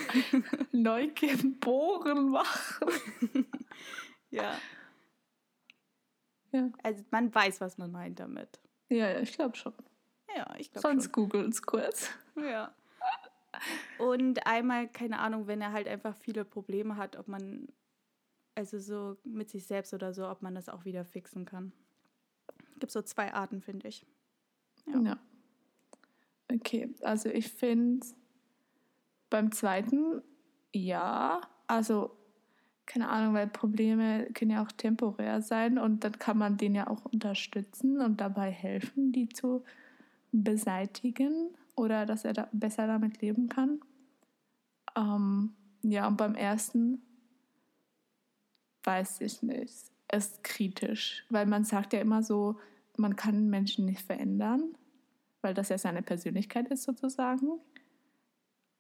Neu 0.71 1.07
geboren 1.09 2.29
machen. 2.29 2.87
ja. 4.29 4.57
Ja, 6.51 6.69
Also 6.83 7.03
man 7.11 7.33
weiß, 7.33 7.61
was 7.61 7.77
man 7.77 7.91
meint 7.91 8.19
damit. 8.19 8.59
ja, 8.89 9.09
ja 9.09 9.19
ich 9.21 9.31
glaube 9.33 9.55
schon. 9.55 9.73
Ja, 10.35 10.53
ich 10.57 10.71
glaube 10.71 10.87
Sonst 10.87 11.11
googelt's 11.11 11.61
kurz. 11.61 12.09
schon. 12.33 12.43
Ja. 12.45 12.73
Und 13.97 14.45
einmal, 14.47 14.87
keine 14.87 15.19
Ahnung, 15.19 15.47
wenn 15.47 15.59
er 15.61 15.71
halt 15.73 15.87
einfach 15.87 16.15
viele 16.15 16.45
Probleme 16.45 16.95
hat, 16.97 17.15
ob 17.17 17.27
man, 17.27 17.67
also 18.55 18.79
so 18.79 19.17
mit 19.23 19.49
sich 19.49 19.65
selbst 19.65 19.93
oder 19.93 20.13
so, 20.13 20.27
ob 20.27 20.41
man 20.41 20.55
das 20.55 20.69
auch 20.69 20.85
wieder 20.85 21.03
fixen 21.03 21.45
kann. 21.45 21.73
Gibt 22.79 22.91
so 22.91 23.01
zwei 23.01 23.33
Arten, 23.33 23.61
finde 23.61 23.87
ich. 23.89 24.05
Ja. 24.85 24.99
Ja. 25.01 25.19
Okay, 26.53 26.93
also 27.01 27.29
ich 27.29 27.47
finde 27.49 28.05
beim 29.29 29.51
zweiten 29.51 30.21
ja, 30.73 31.41
also 31.67 32.11
keine 32.85 33.09
Ahnung, 33.09 33.33
weil 33.33 33.47
Probleme 33.47 34.27
können 34.33 34.51
ja 34.51 34.63
auch 34.63 34.71
temporär 34.71 35.41
sein 35.41 35.77
und 35.77 36.03
dann 36.03 36.19
kann 36.19 36.37
man 36.37 36.57
den 36.57 36.75
ja 36.75 36.87
auch 36.87 37.05
unterstützen 37.05 38.01
und 38.01 38.19
dabei 38.19 38.51
helfen, 38.51 39.11
die 39.11 39.29
zu 39.29 39.63
beseitigen 40.31 41.51
oder 41.75 42.05
dass 42.05 42.25
er 42.25 42.33
da 42.33 42.49
besser 42.51 42.87
damit 42.87 43.21
leben 43.21 43.47
kann. 43.47 43.79
Ähm, 44.97 45.53
ja, 45.83 46.07
und 46.07 46.17
beim 46.17 46.35
ersten 46.35 47.01
weiß 48.83 49.21
ich 49.21 49.41
nicht. 49.41 49.91
Ist 50.11 50.43
kritisch, 50.43 51.25
weil 51.29 51.45
man 51.45 51.63
sagt 51.63 51.93
ja 51.93 52.01
immer 52.01 52.23
so, 52.23 52.59
man 52.97 53.15
kann 53.15 53.49
Menschen 53.49 53.85
nicht 53.85 54.01
verändern, 54.01 54.75
weil 55.41 55.53
das 55.53 55.69
ja 55.69 55.77
seine 55.77 56.01
Persönlichkeit 56.01 56.67
ist 56.69 56.83
sozusagen. 56.83 57.59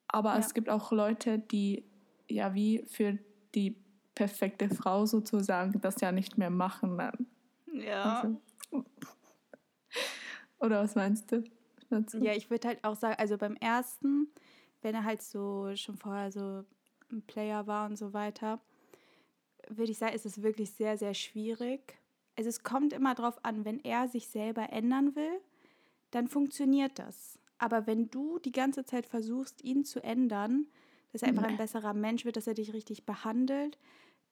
Aber 0.07 0.33
ja. 0.33 0.39
es 0.39 0.53
gibt 0.53 0.69
auch 0.69 0.91
Leute, 0.91 1.39
die 1.39 1.85
ja 2.27 2.53
wie 2.53 2.83
für 2.87 3.17
die 3.55 3.77
perfekte 4.15 4.69
Frau 4.69 5.05
sozusagen 5.05 5.79
das 5.81 6.01
ja 6.01 6.11
nicht 6.11 6.37
mehr 6.37 6.49
machen 6.49 6.97
dann. 6.97 7.27
Ja. 7.73 8.21
Also. 8.21 8.85
Oder 10.59 10.83
was 10.83 10.95
meinst 10.95 11.31
du 11.31 11.43
dazu? 11.89 12.19
Ja, 12.19 12.33
ich 12.33 12.49
würde 12.49 12.67
halt 12.67 12.83
auch 12.83 12.95
sagen, 12.95 13.15
also 13.17 13.37
beim 13.37 13.55
ersten, 13.55 14.27
wenn 14.81 14.95
er 14.95 15.03
halt 15.03 15.21
so 15.21 15.75
schon 15.75 15.97
vorher 15.97 16.31
so 16.31 16.63
ein 17.11 17.21
Player 17.25 17.67
war 17.67 17.89
und 17.89 17.95
so 17.95 18.13
weiter, 18.13 18.59
würde 19.67 19.91
ich 19.91 19.97
sagen, 19.97 20.13
ist 20.13 20.25
es 20.25 20.41
wirklich 20.43 20.71
sehr, 20.71 20.97
sehr 20.97 21.13
schwierig. 21.13 21.97
Also 22.37 22.49
es 22.49 22.63
kommt 22.63 22.93
immer 22.93 23.15
darauf 23.15 23.43
an, 23.43 23.65
wenn 23.65 23.79
er 23.79 24.07
sich 24.07 24.27
selber 24.27 24.71
ändern 24.71 25.15
will, 25.15 25.41
dann 26.11 26.27
funktioniert 26.27 26.99
das. 26.99 27.39
Aber 27.57 27.87
wenn 27.87 28.09
du 28.09 28.39
die 28.39 28.51
ganze 28.51 28.85
Zeit 28.85 29.05
versuchst, 29.05 29.63
ihn 29.63 29.85
zu 29.85 30.03
ändern, 30.03 30.67
dass 31.11 31.21
er 31.21 31.29
einfach 31.29 31.43
ein 31.43 31.57
besserer 31.57 31.93
Mensch 31.93 32.25
wird, 32.25 32.37
dass 32.37 32.47
er 32.47 32.53
dich 32.53 32.73
richtig 32.73 33.05
behandelt, 33.05 33.77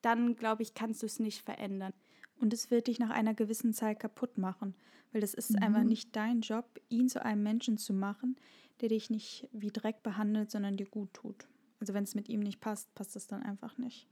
dann 0.02 0.36
glaube 0.36 0.64
ich, 0.64 0.74
kannst 0.74 1.02
du 1.02 1.06
es 1.06 1.20
nicht 1.20 1.42
verändern. 1.42 1.94
Und 2.40 2.54
es 2.54 2.72
wird 2.72 2.88
dich 2.88 3.00
nach 3.00 3.10
einer 3.10 3.34
gewissen 3.34 3.74
Zeit 3.74 4.00
kaputt 4.00 4.38
machen, 4.38 4.76
weil 5.12 5.22
das 5.22 5.34
ist 5.34 5.52
mhm. 5.52 5.64
einfach 5.64 5.84
nicht 5.84 6.16
dein 6.16 6.42
Job, 6.42 6.80
ihn 6.90 7.10
zu 7.10 7.24
einem 7.24 7.44
Menschen 7.44 7.78
zu 7.78 7.94
machen, 7.94 8.38
der 8.82 8.90
dich 8.90 9.10
nicht 9.10 9.48
wie 9.52 9.72
Dreck 9.72 10.04
behandelt, 10.04 10.50
sondern 10.50 10.78
dir 10.78 10.88
gut 10.88 11.14
tut. 11.14 11.48
Also 11.80 11.94
wenn 11.94 12.04
es 12.04 12.16
mit 12.16 12.30
ihm 12.30 12.40
nicht 12.40 12.62
passt, 12.62 12.94
passt 12.96 13.16
es 13.16 13.28
dann 13.28 13.44
einfach 13.44 13.78
nicht. 13.78 14.08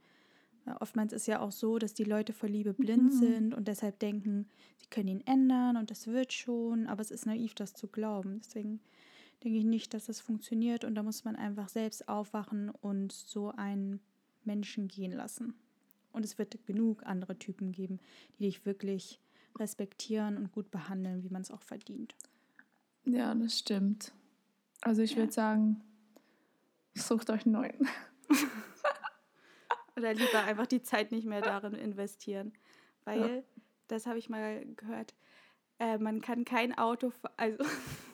Weil 0.68 0.76
oftmals 0.80 1.12
ist 1.14 1.26
ja 1.26 1.40
auch 1.40 1.52
so, 1.52 1.78
dass 1.78 1.94
die 1.94 2.04
Leute 2.04 2.34
vor 2.34 2.48
Liebe 2.48 2.74
blind 2.74 3.14
mhm. 3.14 3.18
sind 3.18 3.54
und 3.54 3.68
deshalb 3.68 3.98
denken, 4.00 4.46
sie 4.76 4.86
können 4.90 5.08
ihn 5.08 5.26
ändern 5.26 5.78
und 5.78 5.90
das 5.90 6.06
wird 6.06 6.32
schon, 6.32 6.86
aber 6.86 7.00
es 7.00 7.10
ist 7.10 7.24
naiv, 7.24 7.54
das 7.54 7.72
zu 7.72 7.86
glauben. 7.86 8.40
Deswegen 8.44 8.80
denke 9.42 9.58
ich 9.58 9.64
nicht, 9.64 9.94
dass 9.94 10.06
das 10.06 10.20
funktioniert 10.20 10.84
und 10.84 10.94
da 10.94 11.02
muss 11.02 11.24
man 11.24 11.36
einfach 11.36 11.70
selbst 11.70 12.08
aufwachen 12.08 12.70
und 12.70 13.12
so 13.12 13.50
einen 13.52 14.00
Menschen 14.44 14.88
gehen 14.88 15.12
lassen. 15.12 15.54
Und 16.12 16.24
es 16.24 16.36
wird 16.38 16.58
genug 16.66 17.06
andere 17.06 17.38
Typen 17.38 17.72
geben, 17.72 17.98
die 18.38 18.44
dich 18.44 18.66
wirklich 18.66 19.20
respektieren 19.58 20.36
und 20.36 20.52
gut 20.52 20.70
behandeln, 20.70 21.22
wie 21.22 21.30
man 21.30 21.42
es 21.42 21.50
auch 21.50 21.62
verdient. 21.62 22.14
Ja, 23.06 23.34
das 23.34 23.58
stimmt. 23.58 24.12
Also 24.82 25.00
ich 25.00 25.12
ja. 25.12 25.18
würde 25.18 25.32
sagen, 25.32 25.80
sucht 26.94 27.30
euch 27.30 27.46
einen 27.46 27.54
neuen. 27.54 27.88
Oder 29.98 30.14
lieber 30.14 30.44
einfach 30.44 30.66
die 30.66 30.82
Zeit 30.82 31.12
nicht 31.12 31.26
mehr 31.26 31.40
darin 31.40 31.74
investieren. 31.74 32.52
Weil, 33.04 33.20
ja. 33.20 33.42
das 33.88 34.06
habe 34.06 34.18
ich 34.18 34.28
mal 34.28 34.64
gehört, 34.76 35.14
äh, 35.78 35.98
man 35.98 36.20
kann 36.20 36.44
kein 36.44 36.76
Auto, 36.76 37.12
also 37.36 37.64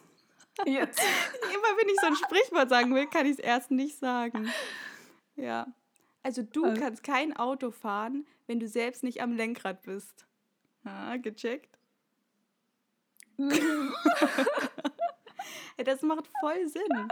Jetzt. 0.67 1.01
Immer 1.01 1.77
wenn 1.77 1.89
ich 1.89 2.01
so 2.01 2.07
ein 2.07 2.17
Sprichwort 2.17 2.69
sagen 2.69 2.95
will, 2.95 3.07
kann 3.07 3.27
ich 3.27 3.33
es 3.33 3.39
erst 3.39 3.71
nicht 3.71 3.99
sagen. 3.99 4.51
Ja. 5.37 5.67
Also 6.23 6.43
du 6.43 6.65
also. 6.65 6.81
kannst 6.81 7.03
kein 7.03 7.37
Auto 7.37 7.71
fahren, 7.71 8.27
wenn 8.47 8.61
du 8.61 8.69
selbst 8.69 9.03
nicht 9.03 9.21
am 9.21 9.33
Lenkrad 9.33 9.83
bist. 9.83 10.27
Ah, 10.85 11.17
gecheckt? 11.17 11.79
das 15.85 16.03
macht 16.03 16.31
voll 16.41 16.69
Sinn. 16.69 17.09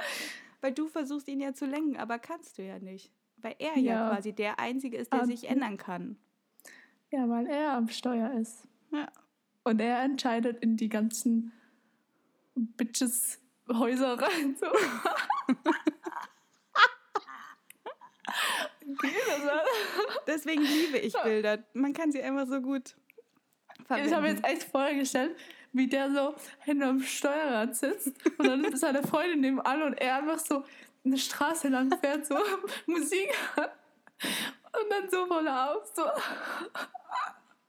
Weil 0.60 0.72
du 0.72 0.88
versuchst 0.88 1.26
ihn 1.26 1.40
ja 1.40 1.52
zu 1.52 1.66
lenken, 1.66 1.96
aber 1.96 2.20
kannst 2.20 2.58
du 2.58 2.62
ja 2.62 2.78
nicht. 2.78 3.10
Weil 3.42 3.56
er 3.58 3.76
ja, 3.76 3.94
ja 3.94 4.08
quasi 4.10 4.32
der 4.32 4.58
Einzige 4.58 4.96
ist, 4.96 5.12
der 5.12 5.22
um, 5.22 5.26
sich 5.26 5.48
ändern 5.48 5.76
kann. 5.76 6.16
Ja, 7.10 7.28
weil 7.28 7.46
er 7.46 7.72
am 7.74 7.88
Steuer 7.88 8.32
ist. 8.32 8.66
Ja. 8.92 9.08
Und 9.64 9.80
er 9.80 10.02
entscheidet 10.02 10.62
in 10.62 10.76
die 10.76 10.88
ganzen 10.88 11.52
Bitches 12.54 13.38
Häuser 13.68 14.20
rein. 14.20 14.56
So. 14.58 14.66
okay, 18.92 19.14
Deswegen 20.26 20.62
liebe 20.62 20.98
ich 20.98 21.14
Bilder. 21.22 21.58
Man 21.72 21.92
kann 21.92 22.10
sie 22.12 22.22
einfach 22.22 22.46
so 22.46 22.60
gut 22.60 22.94
verwenden. 23.86 24.08
Ich 24.08 24.14
habe 24.14 24.28
jetzt 24.28 24.44
echt 24.44 24.64
vorgestellt, 24.64 25.36
wie 25.72 25.86
der 25.86 26.12
so 26.12 26.34
hinterm 26.60 27.00
Steuerrad 27.02 27.76
sitzt 27.76 28.12
und 28.38 28.46
dann 28.46 28.64
ist 28.64 28.80
seine 28.80 29.02
Freundin 29.02 29.40
nebenan 29.40 29.82
und 29.82 29.94
er 29.94 30.16
einfach 30.16 30.38
so 30.38 30.64
eine 31.04 31.18
Straße 31.18 31.68
lang 31.68 31.96
fährt, 31.98 32.26
so 32.26 32.36
Musik 32.86 33.30
und 34.72 34.90
dann 34.90 35.10
so 35.10 35.26
voll 35.26 35.48
auf, 35.48 35.86
so. 35.94 36.02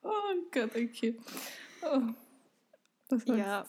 Oh 0.06 0.36
Gott, 0.52 0.72
okay. 0.75 1.18
Oh. 1.82 2.02
Das 3.08 3.25
war 3.25 3.38
ja. 3.38 3.66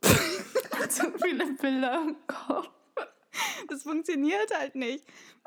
Zu 0.88 1.12
viele 1.20 1.54
Bilder 1.54 2.02
im 2.02 2.16
Kopf. 2.28 2.70
Das 3.68 3.82
funktioniert 3.82 4.56
halt 4.56 4.76
nicht. 4.76 5.04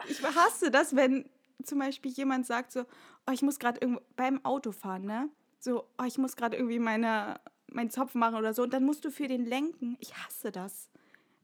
Ich 0.10 0.22
hasse 0.22 0.72
das, 0.72 0.94
wenn 0.94 1.30
zum 1.64 1.80
Beispiel 1.80 2.12
jemand 2.12 2.46
sagt 2.46 2.74
so, 2.74 2.82
oh, 3.28 3.32
ich 3.32 3.44
muss 3.44 3.60
gerade 3.60 3.80
irgendwo 3.80 4.02
beim 4.18 4.44
Autofahren, 4.44 5.06
ne? 5.06 5.30
So, 5.60 5.88
oh, 5.98 6.04
ich 6.06 6.18
muss 6.18 6.36
gerade 6.36 6.58
irgendwie 6.58 6.80
meine, 6.80 7.40
meinen 7.68 7.90
Zopf 7.90 8.14
machen 8.14 8.36
oder 8.36 8.54
so. 8.54 8.64
Und 8.64 8.74
dann 8.74 8.84
musst 8.84 9.06
du 9.06 9.12
für 9.12 9.28
den 9.28 9.46
lenken. 9.46 9.96
Ich 10.00 10.16
hasse 10.18 10.52
das. 10.52 10.90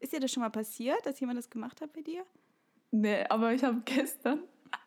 Ist 0.01 0.13
dir 0.13 0.19
das 0.19 0.31
schon 0.31 0.41
mal 0.41 0.49
passiert, 0.49 1.05
dass 1.05 1.19
jemand 1.19 1.37
das 1.37 1.49
gemacht 1.49 1.79
hat 1.79 1.93
bei 1.93 2.01
dir? 2.01 2.23
Nee, 2.91 3.23
aber 3.29 3.53
ich 3.53 3.63
habe 3.63 3.81
gestern, 3.85 4.39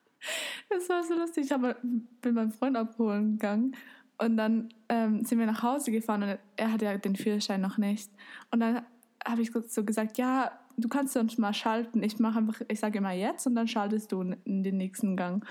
das 0.68 0.88
war 0.88 1.02
so 1.02 1.14
lustig, 1.14 1.47
ich 1.47 1.52
hab, 1.52 1.62
bin 1.83 2.35
meinen 2.35 2.52
Freund 2.52 2.76
abholen 2.76 3.38
gegangen 3.38 3.76
und 4.18 4.37
dann 4.37 4.68
ähm, 4.88 5.25
sind 5.25 5.38
wir 5.38 5.47
nach 5.47 5.62
Hause 5.62 5.90
gefahren 5.90 6.23
und 6.23 6.38
er 6.56 6.73
hatte 6.73 6.85
ja 6.85 6.99
den 6.99 7.16
Führerschein 7.16 7.61
noch 7.61 7.78
nicht. 7.78 8.11
Und 8.50 8.61
dann 8.61 8.83
habe 9.25 9.42
ich 9.42 9.52
so 9.68 9.85
gesagt, 9.85 10.18
ja, 10.18 10.52
du 10.76 10.88
kannst 10.88 11.16
uns 11.16 11.38
mal 11.38 11.54
schalten. 11.54 12.02
Ich 12.02 12.18
mache 12.18 12.38
einfach, 12.38 12.61
ich 12.68 12.80
sage 12.80 12.99
immer 12.99 13.12
jetzt 13.12 13.47
und 13.47 13.54
dann 13.54 13.68
schaltest 13.68 14.12
du 14.12 14.21
in 14.44 14.62
den 14.62 14.76
nächsten 14.76 15.16
Gang. 15.16 15.44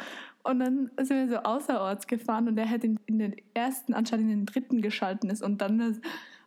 Und 0.44 0.60
dann 0.60 0.92
sind 0.98 1.18
wir 1.18 1.30
so 1.30 1.38
außerorts 1.38 2.08
gefahren 2.08 2.48
und 2.48 2.58
er 2.58 2.70
hat 2.70 2.84
in, 2.84 3.00
in 3.06 3.20
den 3.20 3.36
ersten 3.54 3.94
anstatt 3.94 4.20
in 4.20 4.30
den 4.30 4.46
dritten 4.46 4.82
geschalten 4.82 5.30
ist 5.30 5.42
und 5.42 5.62
dann, 5.62 6.02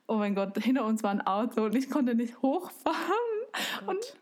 oh 0.06 0.16
mein 0.16 0.34
Gott, 0.34 0.56
hinter 0.58 0.84
uns 0.84 1.02
war 1.02 1.10
ein 1.10 1.26
Auto 1.26 1.64
und 1.64 1.74
ich 1.74 1.90
konnte 1.90 2.14
nicht 2.14 2.40
hochfahren. 2.42 2.96
Oh 3.86 3.90
und 3.90 4.16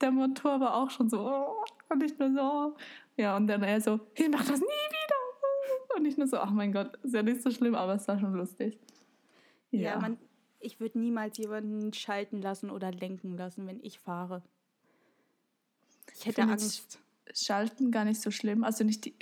der 0.00 0.10
Motor 0.10 0.60
war 0.60 0.74
auch 0.74 0.90
schon 0.90 1.08
so, 1.08 1.20
oh, 1.20 1.64
und 1.88 2.02
ich 2.02 2.18
nur 2.18 2.32
so, 2.32 2.76
ja, 3.16 3.36
und 3.36 3.46
dann 3.46 3.62
er 3.62 3.80
so, 3.80 4.00
ich 4.14 4.28
mach 4.28 4.44
das 4.44 4.60
nie 4.60 4.66
wieder. 4.66 5.96
Und 5.96 6.06
ich 6.06 6.16
nur 6.16 6.26
so, 6.26 6.38
ach 6.38 6.50
mein 6.50 6.72
Gott, 6.72 6.96
ist 7.02 7.14
ja 7.14 7.22
nicht 7.22 7.42
so 7.42 7.50
schlimm, 7.50 7.74
aber 7.74 7.94
es 7.94 8.06
war 8.08 8.18
schon 8.18 8.34
lustig. 8.34 8.78
Ja, 9.70 9.80
ja 9.80 9.98
man, 9.98 10.18
ich 10.60 10.80
würde 10.80 10.98
niemals 10.98 11.36
jemanden 11.38 11.92
schalten 11.92 12.40
lassen 12.40 12.70
oder 12.70 12.92
lenken 12.92 13.36
lassen, 13.36 13.66
wenn 13.66 13.80
ich 13.82 13.98
fahre. 13.98 14.42
Ich 16.14 16.26
hätte 16.26 16.42
ich 16.42 16.48
Angst. 16.48 17.00
Schalten 17.32 17.90
gar 17.90 18.04
nicht 18.04 18.20
so 18.20 18.30
schlimm. 18.30 18.64
Also 18.64 18.84
nicht 18.84 19.04
die, 19.04 19.14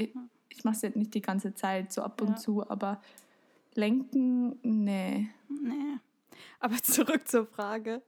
ich 0.48 0.64
mache 0.64 0.76
es 0.76 0.82
jetzt 0.82 0.96
nicht 0.96 1.14
die 1.14 1.20
ganze 1.20 1.54
Zeit, 1.54 1.92
so 1.92 2.02
ab 2.02 2.20
und 2.22 2.30
ja. 2.30 2.36
zu, 2.36 2.68
aber 2.68 3.00
lenken, 3.74 4.58
nee. 4.62 5.28
Nee. 5.48 5.98
Aber 6.60 6.76
zurück 6.82 7.28
zur 7.28 7.46
Frage. 7.46 8.02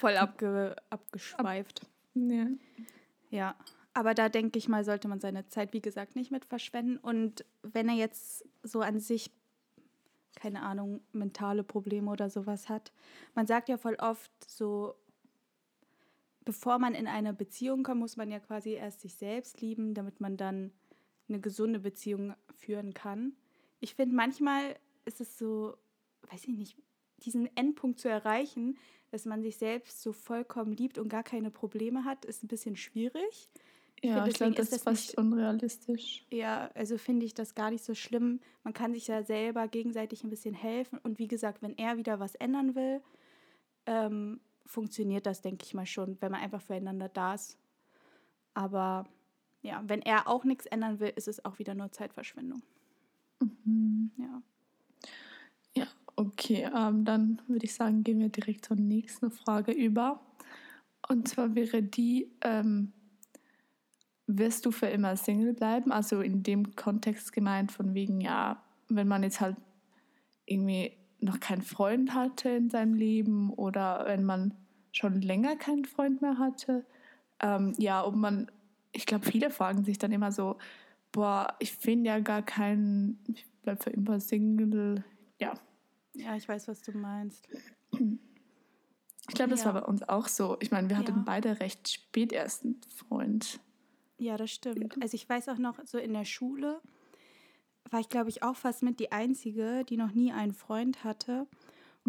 Voll 0.00 0.16
abge, 0.16 0.76
abgeschweift. 0.90 1.82
Ab, 1.82 1.88
ja. 2.14 2.46
Ja, 3.30 3.56
aber 3.94 4.14
da 4.14 4.28
denke 4.28 4.58
ich 4.58 4.68
mal, 4.68 4.84
sollte 4.84 5.08
man 5.08 5.20
seine 5.20 5.46
Zeit, 5.46 5.72
wie 5.72 5.80
gesagt, 5.80 6.16
nicht 6.16 6.30
mit 6.30 6.44
verschwenden. 6.44 6.98
Und 6.98 7.44
wenn 7.62 7.88
er 7.88 7.94
jetzt 7.94 8.44
so 8.62 8.80
an 8.80 8.98
sich, 9.00 9.30
keine 10.36 10.62
Ahnung, 10.62 11.00
mentale 11.12 11.62
Probleme 11.62 12.10
oder 12.10 12.28
sowas 12.28 12.68
hat, 12.68 12.92
man 13.34 13.46
sagt 13.46 13.68
ja 13.68 13.76
voll 13.76 13.96
oft 13.96 14.30
so, 14.48 14.94
bevor 16.44 16.78
man 16.78 16.94
in 16.94 17.06
eine 17.06 17.32
Beziehung 17.32 17.84
kommt, 17.84 18.00
muss 18.00 18.16
man 18.16 18.30
ja 18.30 18.40
quasi 18.40 18.72
erst 18.72 19.00
sich 19.00 19.14
selbst 19.14 19.60
lieben, 19.60 19.94
damit 19.94 20.20
man 20.20 20.36
dann 20.36 20.72
eine 21.28 21.40
gesunde 21.40 21.78
Beziehung 21.78 22.34
führen 22.54 22.94
kann. 22.94 23.32
Ich 23.80 23.94
finde, 23.94 24.14
manchmal 24.14 24.76
ist 25.04 25.20
es 25.20 25.38
so, 25.38 25.76
weiß 26.30 26.44
ich 26.44 26.56
nicht, 26.56 26.76
diesen 27.24 27.54
Endpunkt 27.56 27.98
zu 27.98 28.08
erreichen, 28.08 28.78
dass 29.10 29.24
man 29.24 29.42
sich 29.42 29.56
selbst 29.56 30.02
so 30.02 30.12
vollkommen 30.12 30.72
liebt 30.72 30.98
und 30.98 31.08
gar 31.08 31.22
keine 31.22 31.50
Probleme 31.50 32.04
hat, 32.04 32.24
ist 32.24 32.42
ein 32.42 32.48
bisschen 32.48 32.76
schwierig. 32.76 33.48
Ja, 34.02 34.26
ich 34.26 34.34
glaube, 34.34 34.54
das 34.54 34.70
ist 34.70 34.84
fast 34.84 35.08
nicht, 35.08 35.18
unrealistisch. 35.18 36.26
Ja, 36.30 36.70
also 36.74 36.98
finde 36.98 37.24
ich 37.24 37.32
das 37.32 37.54
gar 37.54 37.70
nicht 37.70 37.84
so 37.84 37.94
schlimm. 37.94 38.40
Man 38.62 38.74
kann 38.74 38.92
sich 38.92 39.06
ja 39.06 39.22
selber 39.22 39.66
gegenseitig 39.68 40.24
ein 40.24 40.30
bisschen 40.30 40.54
helfen. 40.54 40.98
Und 41.02 41.18
wie 41.18 41.28
gesagt, 41.28 41.62
wenn 41.62 41.76
er 41.78 41.96
wieder 41.96 42.20
was 42.20 42.34
ändern 42.34 42.74
will, 42.74 43.00
ähm, 43.86 44.40
funktioniert 44.66 45.26
das, 45.26 45.40
denke 45.40 45.64
ich 45.64 45.74
mal 45.74 45.86
schon, 45.86 46.20
wenn 46.20 46.32
man 46.32 46.42
einfach 46.42 46.60
füreinander 46.60 47.08
da 47.08 47.34
ist. 47.34 47.56
Aber 48.52 49.06
ja, 49.62 49.82
wenn 49.86 50.02
er 50.02 50.28
auch 50.28 50.44
nichts 50.44 50.66
ändern 50.66 51.00
will, 51.00 51.12
ist 51.16 51.28
es 51.28 51.44
auch 51.44 51.58
wieder 51.58 51.74
nur 51.74 51.90
Zeitverschwendung. 51.90 52.62
Mhm. 53.40 54.10
Ja. 54.18 54.42
Okay. 56.16 56.68
Ähm, 56.74 57.04
dann 57.04 57.42
würde 57.48 57.64
ich 57.64 57.74
sagen, 57.74 58.04
gehen 58.04 58.20
wir 58.20 58.28
direkt 58.28 58.64
zur 58.64 58.76
nächsten 58.76 59.30
Frage 59.30 59.72
über. 59.72 60.20
Und 61.08 61.28
zwar 61.28 61.54
wäre 61.54 61.82
die, 61.82 62.30
ähm, 62.42 62.92
wirst 64.26 64.64
du 64.64 64.70
für 64.70 64.86
immer 64.86 65.16
Single 65.16 65.52
bleiben? 65.52 65.92
Also 65.92 66.20
in 66.20 66.42
dem 66.42 66.76
Kontext 66.76 67.32
gemeint 67.32 67.72
von 67.72 67.94
wegen, 67.94 68.20
ja, 68.20 68.62
wenn 68.88 69.08
man 69.08 69.22
jetzt 69.22 69.40
halt 69.40 69.56
irgendwie 70.46 70.92
noch 71.20 71.40
keinen 71.40 71.62
Freund 71.62 72.14
hatte 72.14 72.50
in 72.50 72.70
seinem 72.70 72.94
Leben 72.94 73.52
oder 73.52 74.04
wenn 74.06 74.24
man 74.24 74.54
schon 74.92 75.20
länger 75.20 75.56
keinen 75.56 75.84
Freund 75.84 76.22
mehr 76.22 76.38
hatte. 76.38 76.84
Ähm, 77.40 77.72
ja, 77.78 78.04
ob 78.04 78.14
man, 78.14 78.50
ich 78.92 79.06
glaube, 79.06 79.26
viele 79.26 79.50
fragen 79.50 79.84
sich 79.84 79.98
dann 79.98 80.12
immer 80.12 80.32
so, 80.32 80.56
boah, 81.12 81.54
ich 81.58 81.72
finde 81.72 82.10
ja 82.10 82.20
gar 82.20 82.42
keinen, 82.42 83.18
ich 83.26 83.46
bleib 83.62 83.82
für 83.82 83.90
immer 83.90 84.20
Single. 84.20 85.04
Ja. 85.40 85.54
Ja, 86.14 86.36
ich 86.36 86.48
weiß, 86.48 86.68
was 86.68 86.82
du 86.82 86.92
meinst. 86.96 87.46
Ich 89.28 89.34
glaube, 89.34 89.50
das 89.50 89.60
Ja. 89.64 89.74
war 89.74 89.80
bei 89.82 89.86
uns 89.86 90.02
auch 90.08 90.28
so. 90.28 90.56
Ich 90.60 90.70
meine, 90.70 90.88
wir 90.88 90.96
hatten 90.98 91.16
Ja. 91.16 91.22
beide 91.24 91.60
recht 91.60 91.88
spät 91.88 92.32
erst 92.32 92.64
einen 92.64 92.80
Freund. 92.94 93.60
Ja, 94.18 94.36
das 94.36 94.50
stimmt. 94.50 95.00
Also 95.02 95.14
ich 95.14 95.28
weiß 95.28 95.48
auch 95.48 95.58
noch, 95.58 95.78
so 95.84 95.98
in 95.98 96.12
der 96.12 96.24
Schule 96.24 96.80
war 97.90 98.00
ich, 98.00 98.08
glaube 98.08 98.28
ich, 98.30 98.42
auch 98.42 98.56
fast 98.56 98.82
mit 98.82 99.00
die 99.00 99.12
Einzige, 99.12 99.84
die 99.84 99.96
noch 99.96 100.12
nie 100.12 100.32
einen 100.32 100.52
Freund 100.52 101.04
hatte. 101.04 101.46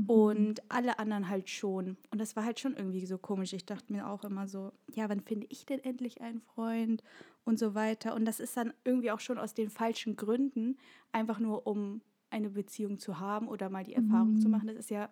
Und 0.08 0.62
alle 0.70 1.00
anderen 1.00 1.30
halt 1.30 1.50
schon. 1.50 1.96
Und 2.12 2.20
das 2.20 2.36
war 2.36 2.44
halt 2.44 2.60
schon 2.60 2.76
irgendwie 2.76 3.06
so 3.06 3.18
komisch. 3.18 3.54
Ich 3.54 3.66
dachte 3.66 3.94
mir 3.94 4.10
auch 4.10 4.26
immer 4.26 4.46
so, 4.46 4.74
ja, 4.92 5.08
wann 5.08 5.22
finde 5.22 5.48
ich 5.50 5.66
denn 5.66 5.80
endlich 5.82 6.20
einen 6.20 6.42
Freund 6.42 7.02
und 7.46 7.58
so 7.58 7.76
weiter. 7.76 8.14
Und 8.14 8.26
das 8.26 8.42
ist 8.42 8.58
dann 8.58 8.74
irgendwie 8.84 9.10
auch 9.12 9.22
schon 9.22 9.38
aus 9.38 9.54
den 9.54 9.70
falschen 9.70 10.18
Gründen, 10.18 10.78
einfach 11.14 11.40
nur 11.40 11.66
um 11.66 12.02
eine 12.36 12.50
Beziehung 12.50 13.00
zu 13.00 13.20
haben 13.20 13.48
oder 13.48 13.70
mal 13.70 13.84
die 13.86 13.94
Erfahrung 13.96 14.40
zu 14.42 14.50
machen. 14.50 14.68
Das 14.68 14.76
ist 14.78 14.90
ja 14.90 15.10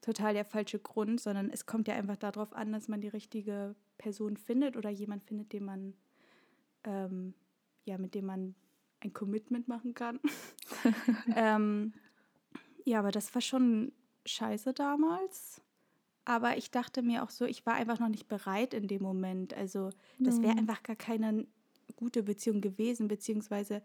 total 0.00 0.32
der 0.34 0.44
falsche 0.44 0.78
Grund, 0.78 1.20
sondern 1.20 1.50
es 1.50 1.66
kommt 1.66 1.86
ja 1.86 1.94
einfach 1.94 2.16
darauf 2.16 2.52
an, 2.54 2.72
dass 2.72 2.88
man 2.88 3.00
die 3.00 3.08
richtige 3.08 3.74
Person 3.98 4.36
findet 4.36 4.76
oder 4.76 4.90
jemand 4.90 5.22
findet, 5.22 5.52
den 5.52 5.64
man, 5.64 5.94
ähm, 6.84 7.34
ja, 7.84 7.98
mit 7.98 8.14
dem 8.14 8.26
man 8.26 8.54
ein 9.00 9.12
Commitment 9.12 9.68
machen 9.68 9.94
kann. 9.94 10.18
ähm, 11.36 11.92
ja, 12.84 12.98
aber 13.00 13.10
das 13.10 13.34
war 13.34 13.42
schon 13.42 13.92
scheiße 14.26 14.72
damals. 14.72 15.60
Aber 16.24 16.56
ich 16.56 16.70
dachte 16.70 17.02
mir 17.02 17.22
auch 17.22 17.30
so, 17.30 17.44
ich 17.44 17.66
war 17.66 17.74
einfach 17.74 17.98
noch 18.00 18.08
nicht 18.08 18.28
bereit 18.28 18.72
in 18.72 18.88
dem 18.88 19.02
Moment. 19.02 19.52
Also 19.52 19.90
das 20.18 20.40
wäre 20.40 20.54
Ja. 20.54 20.58
einfach 20.58 20.82
gar 20.82 20.96
keine 20.96 21.46
gute 21.96 22.22
Beziehung 22.22 22.62
gewesen, 22.62 23.08
beziehungsweise 23.08 23.82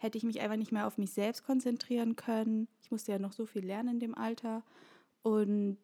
hätte 0.00 0.16
ich 0.18 0.24
mich 0.24 0.40
einfach 0.40 0.56
nicht 0.56 0.72
mehr 0.72 0.86
auf 0.86 0.98
mich 0.98 1.12
selbst 1.12 1.44
konzentrieren 1.44 2.16
können. 2.16 2.68
Ich 2.82 2.90
musste 2.90 3.12
ja 3.12 3.18
noch 3.18 3.32
so 3.32 3.44
viel 3.46 3.64
lernen 3.64 3.94
in 3.94 4.00
dem 4.00 4.14
Alter. 4.14 4.62
Und 5.22 5.78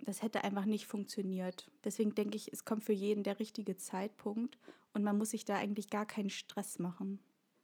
das 0.00 0.22
hätte 0.22 0.42
einfach 0.44 0.64
nicht 0.64 0.86
funktioniert. 0.86 1.70
Deswegen 1.84 2.14
denke 2.14 2.36
ich, 2.36 2.52
es 2.52 2.64
kommt 2.64 2.84
für 2.84 2.92
jeden 2.92 3.22
der 3.22 3.38
richtige 3.38 3.76
Zeitpunkt 3.76 4.58
und 4.92 5.04
man 5.04 5.16
muss 5.16 5.30
sich 5.30 5.44
da 5.44 5.54
eigentlich 5.56 5.90
gar 5.90 6.06
keinen 6.06 6.28
Stress 6.30 6.78
machen. 6.80 7.20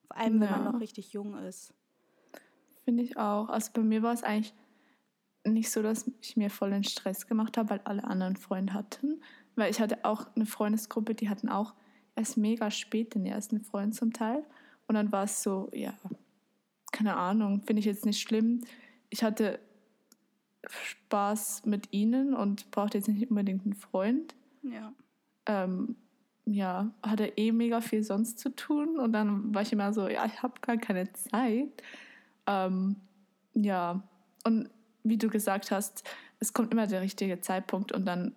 Vor 0.06 0.16
allem, 0.16 0.40
wenn 0.40 0.50
man 0.50 0.64
Ja. 0.64 0.72
noch 0.72 0.80
richtig 0.80 1.12
jung 1.12 1.36
ist. 1.36 1.74
Finde 2.84 3.02
ich 3.02 3.16
auch. 3.16 3.48
Also 3.48 3.70
bei 3.74 3.82
mir 3.82 4.02
war 4.02 4.12
es 4.12 4.22
eigentlich 4.22 4.54
nicht 5.44 5.70
so, 5.70 5.82
dass 5.82 6.08
ich 6.20 6.36
mir 6.36 6.50
voll 6.50 6.70
den 6.70 6.84
Stress 6.84 7.26
gemacht 7.26 7.56
habe, 7.56 7.70
weil 7.70 7.80
alle 7.80 8.04
anderen 8.04 8.36
Freunde 8.36 8.72
hatten. 8.74 9.20
Weil 9.56 9.70
ich 9.70 9.80
hatte 9.80 10.04
auch 10.04 10.26
eine 10.36 10.46
Freundesgruppe, 10.46 11.14
die 11.16 11.28
hatten 11.28 11.48
auch 11.48 11.74
erst 12.14 12.36
mega 12.36 12.70
spät 12.70 13.14
den 13.14 13.26
ersten 13.26 13.60
Freund 13.60 13.94
zum 13.94 14.12
Teil. 14.12 14.44
Und 14.86 14.94
dann 14.94 15.12
war 15.12 15.24
es 15.24 15.42
so, 15.42 15.70
ja, 15.72 15.94
keine 16.92 17.16
Ahnung, 17.16 17.62
finde 17.66 17.80
ich 17.80 17.86
jetzt 17.86 18.06
nicht 18.06 18.20
schlimm. 18.20 18.60
Ich 19.10 19.22
hatte 19.22 19.58
Spaß 20.66 21.64
mit 21.66 21.92
ihnen 21.92 22.34
und 22.34 22.70
brauchte 22.70 22.98
jetzt 22.98 23.08
nicht 23.08 23.30
unbedingt 23.30 23.64
einen 23.64 23.74
Freund. 23.74 24.34
Ja. 24.62 24.92
ähm, 25.46 25.96
ja, 26.44 26.90
hatte 27.02 27.32
eh 27.36 27.52
mega 27.52 27.80
viel 27.80 28.02
sonst 28.02 28.38
zu 28.38 28.54
tun 28.54 28.98
und 28.98 29.12
dann 29.12 29.54
war 29.54 29.62
ich 29.62 29.72
immer 29.72 29.92
so, 29.92 30.08
ja, 30.08 30.26
ich 30.26 30.42
habe 30.42 30.54
gar 30.60 30.76
keine 30.76 31.12
Zeit. 31.12 31.68
Ähm, 32.46 32.96
ja, 33.54 34.02
und 34.44 34.68
wie 35.04 35.18
du 35.18 35.28
gesagt 35.28 35.70
hast, 35.70 36.04
es 36.40 36.52
kommt 36.52 36.72
immer 36.72 36.86
der 36.86 37.00
richtige 37.00 37.40
Zeitpunkt 37.40 37.92
und 37.92 38.06
dann 38.06 38.34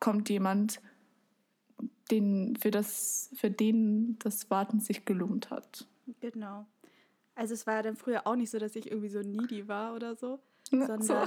kommt 0.00 0.28
jemand, 0.28 0.80
den, 2.10 2.56
für, 2.56 2.70
das, 2.70 3.30
für 3.34 3.50
den 3.50 4.18
das 4.20 4.50
Warten 4.50 4.80
sich 4.80 5.04
gelohnt 5.04 5.50
hat. 5.50 5.86
Genau. 6.20 6.66
Also 7.34 7.54
es 7.54 7.66
war 7.66 7.74
ja 7.76 7.82
dann 7.82 7.96
früher 7.96 8.26
auch 8.26 8.36
nicht 8.36 8.50
so, 8.50 8.58
dass 8.58 8.76
ich 8.76 8.90
irgendwie 8.90 9.08
so 9.08 9.20
needy 9.20 9.66
war 9.68 9.94
oder 9.94 10.16
so, 10.16 10.40
sondern 10.70 11.02
so. 11.02 11.14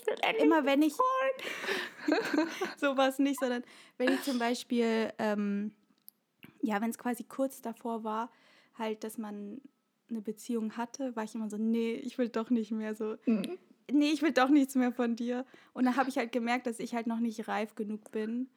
Ich 0.00 0.06
will 0.06 0.14
endlich 0.22 0.44
immer 0.44 0.64
wenn 0.64 0.80
ich 0.80 0.94
sowas 2.78 3.18
nicht, 3.18 3.38
sondern 3.38 3.62
wenn 3.98 4.08
ich 4.12 4.22
zum 4.22 4.38
Beispiel, 4.38 5.12
ähm, 5.18 5.72
ja, 6.62 6.80
wenn 6.80 6.88
es 6.90 6.96
quasi 6.98 7.24
kurz 7.24 7.60
davor 7.60 8.02
war, 8.02 8.30
halt, 8.78 9.04
dass 9.04 9.18
man 9.18 9.60
eine 10.08 10.22
Beziehung 10.22 10.76
hatte, 10.78 11.14
war 11.16 11.24
ich 11.24 11.34
immer 11.34 11.50
so, 11.50 11.56
nee, 11.58 11.92
ich 11.92 12.16
will 12.18 12.28
doch 12.30 12.48
nicht 12.50 12.70
mehr 12.70 12.94
so, 12.94 13.16
Mhm. 13.26 13.58
nee, 13.90 14.10
ich 14.10 14.22
will 14.22 14.32
doch 14.32 14.48
nichts 14.48 14.74
mehr 14.74 14.92
von 14.92 15.14
dir. 15.16 15.44
Und 15.74 15.84
dann 15.84 15.96
habe 15.96 16.08
ich 16.08 16.16
halt 16.16 16.32
gemerkt, 16.32 16.66
dass 16.66 16.78
ich 16.80 16.94
halt 16.94 17.06
noch 17.06 17.20
nicht 17.20 17.48
reif 17.48 17.74
genug 17.74 18.10
bin 18.12 18.48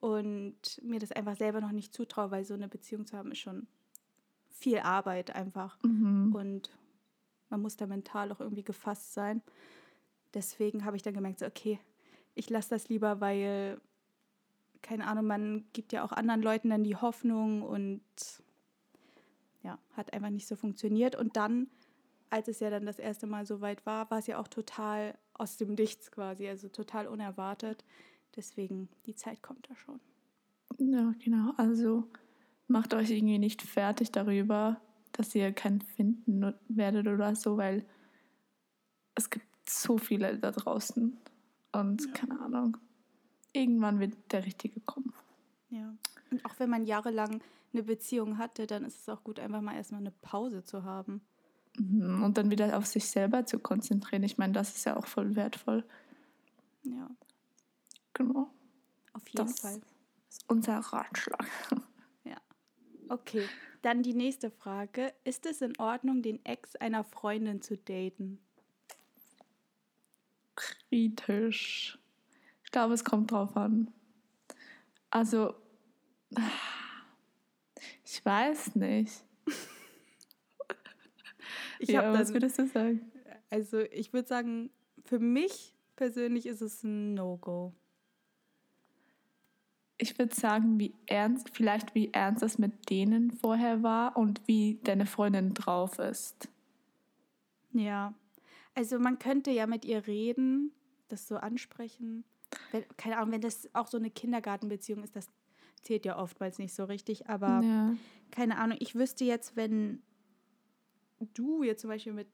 und 0.00 0.80
mir 0.82 1.00
das 1.00 1.12
einfach 1.12 1.36
selber 1.36 1.60
noch 1.60 1.72
nicht 1.72 1.94
zutraue, 1.94 2.30
weil 2.30 2.44
so 2.44 2.54
eine 2.54 2.68
Beziehung 2.68 3.06
zu 3.06 3.16
haben 3.16 3.32
ist 3.32 3.38
schon 3.38 3.66
viel 4.50 4.78
Arbeit 4.78 5.34
einfach. 5.34 5.78
Mhm. 5.82 6.34
Und 6.34 6.70
man 7.48 7.62
muss 7.62 7.76
da 7.76 7.86
mental 7.86 8.32
auch 8.32 8.40
irgendwie 8.40 8.64
gefasst 8.64 9.14
sein. 9.14 9.42
Deswegen 10.34 10.84
habe 10.84 10.96
ich 10.96 11.02
dann 11.02 11.14
gemerkt, 11.14 11.38
so, 11.38 11.46
okay, 11.46 11.80
ich 12.34 12.50
lasse 12.50 12.70
das 12.70 12.88
lieber, 12.88 13.20
weil, 13.20 13.80
keine 14.82 15.06
Ahnung, 15.06 15.26
man 15.26 15.64
gibt 15.72 15.92
ja 15.92 16.04
auch 16.04 16.12
anderen 16.12 16.42
Leuten 16.42 16.70
dann 16.70 16.84
die 16.84 16.96
Hoffnung 16.96 17.62
und 17.62 18.02
ja, 19.62 19.78
hat 19.96 20.12
einfach 20.12 20.30
nicht 20.30 20.46
so 20.46 20.56
funktioniert. 20.56 21.16
Und 21.16 21.36
dann, 21.36 21.68
als 22.30 22.48
es 22.48 22.60
ja 22.60 22.70
dann 22.70 22.86
das 22.86 22.98
erste 22.98 23.26
Mal 23.26 23.46
so 23.46 23.60
weit 23.60 23.86
war, 23.86 24.10
war 24.10 24.18
es 24.18 24.26
ja 24.26 24.38
auch 24.38 24.48
total 24.48 25.16
aus 25.34 25.56
dem 25.56 25.74
Nichts 25.74 26.10
quasi, 26.10 26.48
also 26.48 26.68
total 26.68 27.06
unerwartet. 27.06 27.84
Deswegen, 28.36 28.88
die 29.06 29.14
Zeit 29.14 29.42
kommt 29.42 29.68
da 29.70 29.76
schon. 29.76 30.00
Ja, 30.78 31.14
genau. 31.18 31.52
Also 31.56 32.04
macht 32.68 32.94
euch 32.94 33.10
irgendwie 33.10 33.38
nicht 33.38 33.62
fertig 33.62 34.12
darüber, 34.12 34.80
dass 35.12 35.34
ihr 35.34 35.52
keinen 35.52 35.80
finden 35.80 36.54
werdet 36.68 37.06
oder 37.06 37.34
so, 37.34 37.56
weil 37.56 37.86
es 39.14 39.30
gibt 39.30 39.46
so 39.68 39.96
viele 39.98 40.38
da 40.38 40.50
draußen. 40.50 41.16
Und 41.72 42.04
Ja. 42.06 42.12
keine 42.12 42.40
Ahnung. 42.40 42.76
Irgendwann 43.52 44.00
wird 44.00 44.14
der 44.32 44.44
Richtige 44.44 44.80
kommen. 44.80 45.12
Ja. 45.70 45.94
Und 46.30 46.44
auch 46.44 46.58
wenn 46.58 46.68
man 46.68 46.84
jahrelang 46.84 47.40
eine 47.72 47.82
Beziehung 47.82 48.38
hatte, 48.38 48.66
dann 48.66 48.84
ist 48.84 49.00
es 49.00 49.08
auch 49.08 49.24
gut, 49.24 49.40
einfach 49.40 49.60
mal 49.62 49.74
erstmal 49.76 50.00
eine 50.00 50.10
Pause 50.10 50.62
zu 50.64 50.84
haben. 50.84 51.22
Mhm. 51.78 52.22
Und 52.22 52.36
dann 52.38 52.50
wieder 52.50 52.76
auf 52.76 52.86
sich 52.86 53.06
selber 53.08 53.46
zu 53.46 53.58
konzentrieren. 53.58 54.22
Ich 54.24 54.38
meine, 54.38 54.52
das 54.52 54.76
ist 54.76 54.84
ja 54.84 54.96
auch 54.96 55.06
voll 55.06 55.36
wertvoll. 55.36 55.84
Ja, 56.82 57.10
Genau. 58.16 58.50
auf 59.12 59.28
jeden 59.28 59.46
Das- 59.46 59.60
Fall. 59.60 59.80
Das 59.80 60.38
ist 60.38 60.44
unser 60.50 60.78
Ratschlag. 60.78 61.46
Okay, 63.08 63.48
dann 63.82 64.02
die 64.02 64.14
nächste 64.14 64.50
Frage. 64.50 65.14
Ist 65.22 65.46
es 65.46 65.62
in 65.62 65.78
Ordnung, 65.78 66.22
den 66.22 66.44
Ex 66.44 66.74
einer 66.74 67.04
Freundin 67.04 67.62
zu 67.62 67.76
daten? 67.78 68.40
Kritisch. 70.56 71.96
Ich 72.64 72.72
glaube, 72.72 72.94
es 72.94 73.04
kommt 73.04 73.30
drauf 73.30 73.56
an. 73.56 73.92
Also, 75.10 75.54
ich 78.04 78.24
weiß 78.24 78.74
nicht. 78.74 79.24
Ich 81.78 81.90
ja, 81.90 82.12
was 82.12 82.32
würdest 82.32 82.58
du 82.58 82.66
sagen? 82.66 83.12
Also 83.50 83.78
ich 83.80 84.12
würde 84.12 84.26
sagen, 84.26 84.70
für 85.04 85.18
mich 85.20 85.74
persönlich 85.94 86.46
ist 86.46 86.60
es 86.62 86.82
ein 86.82 87.14
No-Go. 87.14 87.72
Ich 89.98 90.18
würde 90.18 90.34
sagen, 90.34 90.78
wie 90.78 90.94
ernst, 91.06 91.50
vielleicht 91.52 91.94
wie 91.94 92.12
ernst 92.12 92.42
es 92.42 92.58
mit 92.58 92.90
denen 92.90 93.30
vorher 93.30 93.82
war 93.82 94.16
und 94.16 94.42
wie 94.46 94.78
deine 94.84 95.06
Freundin 95.06 95.54
drauf 95.54 95.98
ist. 95.98 96.48
Ja. 97.72 98.14
Also 98.74 98.98
man 98.98 99.18
könnte 99.18 99.50
ja 99.50 99.66
mit 99.66 99.84
ihr 99.84 100.06
reden, 100.06 100.72
das 101.08 101.26
so 101.26 101.36
ansprechen. 101.36 102.24
Wenn, 102.72 102.84
keine 102.96 103.16
Ahnung, 103.16 103.32
wenn 103.32 103.40
das 103.40 103.68
auch 103.74 103.86
so 103.86 103.96
eine 103.96 104.10
Kindergartenbeziehung 104.10 105.02
ist, 105.02 105.16
das 105.16 105.28
zählt 105.82 106.04
ja 106.04 106.18
oftmals 106.18 106.58
nicht 106.58 106.74
so 106.74 106.84
richtig. 106.84 107.28
Aber 107.28 107.62
ja. 107.62 107.94
keine 108.30 108.58
Ahnung, 108.58 108.76
ich 108.80 108.94
wüsste 108.94 109.24
jetzt, 109.24 109.56
wenn 109.56 110.02
du 111.34 111.62
jetzt 111.62 111.80
zum 111.80 111.88
Beispiel 111.88 112.12
mit 112.12 112.28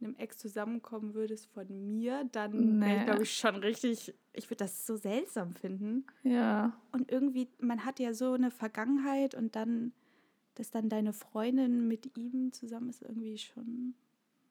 einem 0.00 0.14
Ex 0.16 0.38
zusammenkommen 0.38 1.14
würdest 1.14 1.46
von 1.48 1.66
mir, 1.86 2.24
dann 2.32 2.80
wäre 2.80 2.92
ich, 2.92 2.98
Nee. 2.98 3.04
glaube 3.04 3.22
ich, 3.22 3.36
schon 3.36 3.56
richtig, 3.56 4.14
ich 4.32 4.50
würde 4.50 4.64
das 4.64 4.86
so 4.86 4.96
seltsam 4.96 5.54
finden. 5.54 6.04
Ja. 6.22 6.78
Und 6.92 7.10
irgendwie, 7.10 7.48
man 7.58 7.84
hat 7.84 7.98
ja 7.98 8.12
so 8.14 8.32
eine 8.32 8.50
Vergangenheit 8.50 9.34
und 9.34 9.56
dann, 9.56 9.92
dass 10.54 10.70
dann 10.70 10.88
deine 10.88 11.12
Freundin 11.12 11.88
mit 11.88 12.16
ihm 12.16 12.52
zusammen 12.52 12.90
ist, 12.90 13.02
irgendwie 13.02 13.38
schon 13.38 13.94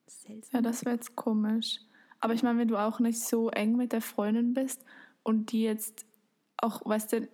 seltsam. 0.06 0.58
Ja, 0.58 0.62
das 0.62 0.84
wäre 0.84 0.94
jetzt 0.96 1.16
komisch. 1.16 1.80
Aber 2.20 2.34
ich 2.34 2.42
meine, 2.42 2.58
wenn 2.58 2.68
du 2.68 2.76
auch 2.76 2.98
nicht 3.00 3.20
so 3.20 3.50
eng 3.50 3.76
mit 3.76 3.92
der 3.92 4.00
Freundin 4.00 4.54
bist 4.54 4.84
und 5.22 5.52
die 5.52 5.62
jetzt 5.62 6.06
auch, 6.56 6.84
weißt 6.84 7.12
du, 7.12 7.28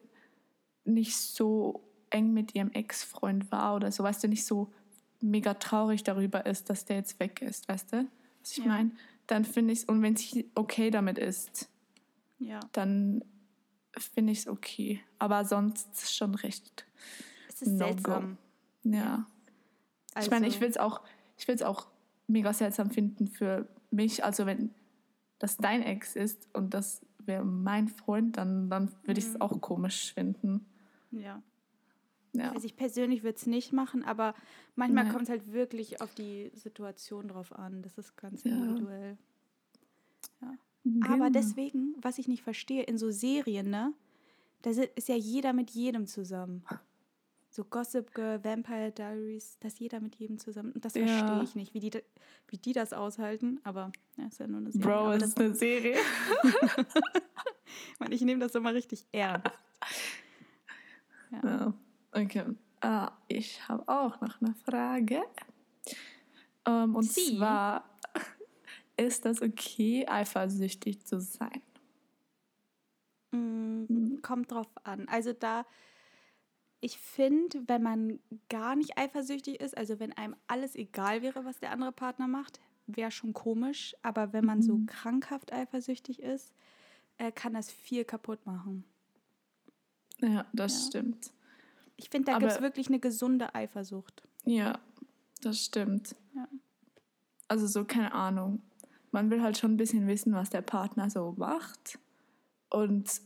nicht 0.85 1.17
so 1.17 1.89
eng 2.11 2.33
mit 2.33 2.55
ihrem 2.55 2.71
Ex-Freund 2.73 3.51
war 3.53 3.77
oder 3.77 3.93
so, 3.93 4.03
weißt 4.03 4.25
du, 4.25 4.29
nicht 4.29 4.45
so 4.45 4.73
mega 5.23 5.55
traurig 5.55 6.03
darüber 6.05 6.47
ist, 6.47 6.69
dass 6.71 6.85
der 6.85 6.97
jetzt 6.97 7.19
weg 7.21 7.43
ist, 7.43 7.69
weißt 7.69 7.93
du? 7.93 8.07
Was 8.41 8.53
ich 8.53 8.59
Ja. 8.59 8.67
meine? 8.67 8.91
Dann 9.27 9.45
finde 9.45 9.73
ich 9.73 9.81
es, 9.81 9.85
und 9.85 10.03
wenn 10.03 10.17
sie 10.17 10.51
okay 10.55 10.91
damit 10.91 11.19
ist, 11.19 11.69
Ja, 12.39 12.61
dann 12.73 13.25
finde 13.97 14.33
ich 14.33 14.41
es 14.41 14.49
okay. 14.49 15.01
Aber 15.19 15.45
sonst 15.45 15.89
es 15.95 16.15
schon 16.15 16.35
recht. 16.35 16.85
es 17.49 17.63
ist 17.63 17.69
No 17.73 17.87
go. 17.87 17.93
seltsam. 17.93 18.39
Ja. 18.83 19.27
Also, 20.15 20.27
Ich 20.27 20.31
meine, 20.33 20.47
ich 20.49 20.61
will 20.61 20.69
es 20.69 20.77
auch, 20.77 21.03
ich 21.39 21.47
will's 21.49 21.63
auch 21.63 21.87
mega 22.27 22.53
seltsam 22.53 22.91
finden 22.91 23.29
für 23.29 23.69
mich. 23.91 24.25
Also 24.25 24.45
wenn 24.47 24.71
das 25.39 25.57
dein 25.57 25.83
Ex 25.83 26.17
ist 26.17 26.49
und 26.55 26.75
das 26.75 27.01
wäre 27.25 27.45
mein 27.45 27.89
Freund, 27.89 28.37
dann, 28.37 28.69
dann 28.69 28.91
würde 29.05 29.21
ich 29.21 29.27
es 29.27 29.35
Mhm. 29.35 29.41
auch 29.43 29.61
komisch 29.61 30.13
finden. 30.15 30.67
Ja. 31.13 31.41
Ja. 32.35 32.53
Also 32.53 32.65
ich 32.67 32.77
persönlich 32.77 33.23
würde 33.23 33.37
es 33.37 33.47
nicht 33.47 33.73
machen, 33.73 34.03
aber 34.05 34.35
manchmal 34.75 35.09
kommt 35.11 35.25
es 35.25 35.29
halt 35.29 35.53
wirklich 35.53 36.01
auf 36.01 36.15
die 36.15 36.51
Situation 36.55 37.29
drauf 37.29 37.53
an. 37.53 37.83
Das 37.83 37.99
ist 37.99 38.17
ganz 38.17 38.43
Ja. 38.45 38.53
individuell. 38.53 39.19
Aber 40.41 40.57
Genau. 40.85 41.31
deswegen, 41.31 41.95
was 42.01 42.19
ich 42.19 42.27
nicht 42.29 42.43
verstehe, 42.43 42.83
in 42.83 42.99
so 42.99 43.11
Serien, 43.11 43.71
ne, 43.71 43.93
da 44.63 44.71
ist 44.71 45.09
ja 45.09 45.15
jeder 45.15 45.53
mit 45.53 45.71
jedem 45.71 46.07
zusammen. 46.07 46.65
So 47.51 47.65
Gossip 47.65 48.15
Girl, 48.15 48.43
Vampire 48.43 48.91
Diaries, 48.91 49.59
da 49.61 49.69
ist 49.69 49.79
jeder 49.79 50.01
mit 50.01 50.17
jedem 50.17 50.39
zusammen. 50.39 50.73
Und 50.73 50.85
das 50.87 50.95
Ja. 50.95 51.07
verstehe 51.07 51.43
ich 51.45 51.55
nicht, 51.55 51.75
wie 51.75 51.81
die, 51.81 51.91
wie 52.49 52.57
die 52.57 52.73
das 52.73 52.93
aushalten. 52.95 53.61
Aber 53.63 53.93
ja, 54.17 54.27
ist 54.27 54.41
ja 54.41 54.47
nur 54.47 54.61
eine 54.61 54.73
Serie. 54.73 54.87
Bro, 54.89 54.95
aber 55.05 55.17
ist 55.17 55.39
eine 55.39 55.55
Serie. 55.55 55.97
Ich 58.11 58.21
nehme 58.23 58.41
das 58.41 58.55
immer 58.55 58.75
richtig 58.75 59.07
ernst. 59.13 59.47
Ja. 61.31 61.73
Okay. 62.13 62.45
Ah, 62.81 63.13
ich 63.29 63.67
habe 63.69 63.87
auch 63.89 64.21
noch 64.21 64.41
eine 64.41 64.55
Frage. 64.55 65.23
Ähm, 66.67 66.95
und 66.95 67.05
Sie? 67.05 67.37
zwar, 67.37 67.85
ist 68.97 69.25
das 69.25 69.41
okay, 69.43 70.07
eifersüchtig 70.07 71.05
zu 71.07 71.21
sein? 71.21 71.63
Mm, 73.33 74.21
Kommt 74.23 74.51
drauf 74.53 74.69
an. 74.85 75.09
Also 75.09 75.33
da, 75.33 75.65
ich 76.81 76.99
finde, 76.99 77.63
wenn 77.69 77.83
man 77.83 78.19
gar 78.49 78.77
nicht 78.77 78.99
eifersüchtig 78.99 79.61
ist, 79.61 79.77
also 79.77 80.01
wenn 80.01 80.13
einem 80.13 80.37
alles 80.49 80.75
egal 80.75 81.23
wäre, 81.23 81.45
was 81.45 81.61
der 81.61 81.71
andere 81.71 81.93
Partner 81.93 82.29
macht, 82.29 82.61
wäre 82.87 83.11
schon 83.11 83.33
komisch. 83.33 83.95
Aber 84.03 84.33
wenn 84.33 84.45
man 84.45 84.63
so 84.63 84.79
Mhm. 84.79 84.87
krankhaft 84.87 85.53
eifersüchtig 85.53 86.21
ist, 86.21 86.53
äh, 87.19 87.33
kann 87.33 87.55
das 87.55 87.71
viel 87.71 88.05
kaputt 88.05 88.45
machen. 88.47 88.85
Ja, 90.21 90.47
das 90.53 90.73
Ja. 90.73 90.87
stimmt. 90.89 91.33
Ich 91.97 92.11
finde, 92.11 92.33
da 92.33 92.39
gibt 92.39 92.53
es 92.53 92.61
wirklich 92.61 92.89
eine 92.89 92.99
gesunde 92.99 93.55
Eifersucht. 93.55 94.23
Ja, 94.45 94.81
das 95.41 95.65
stimmt. 95.65 96.17
Ja. 96.35 96.49
Also 97.49 97.67
so, 97.67 97.85
keine 97.85 98.13
Ahnung. 98.13 98.63
Man 99.11 99.31
will 99.31 99.43
halt 99.43 99.59
schon 99.59 99.73
ein 99.73 99.77
bisschen 99.77 100.07
wissen, 100.07 100.33
was 100.33 100.51
der 100.51 100.63
Partner 100.63 101.11
so 101.11 101.35
macht. 101.37 101.99
Und 102.71 103.21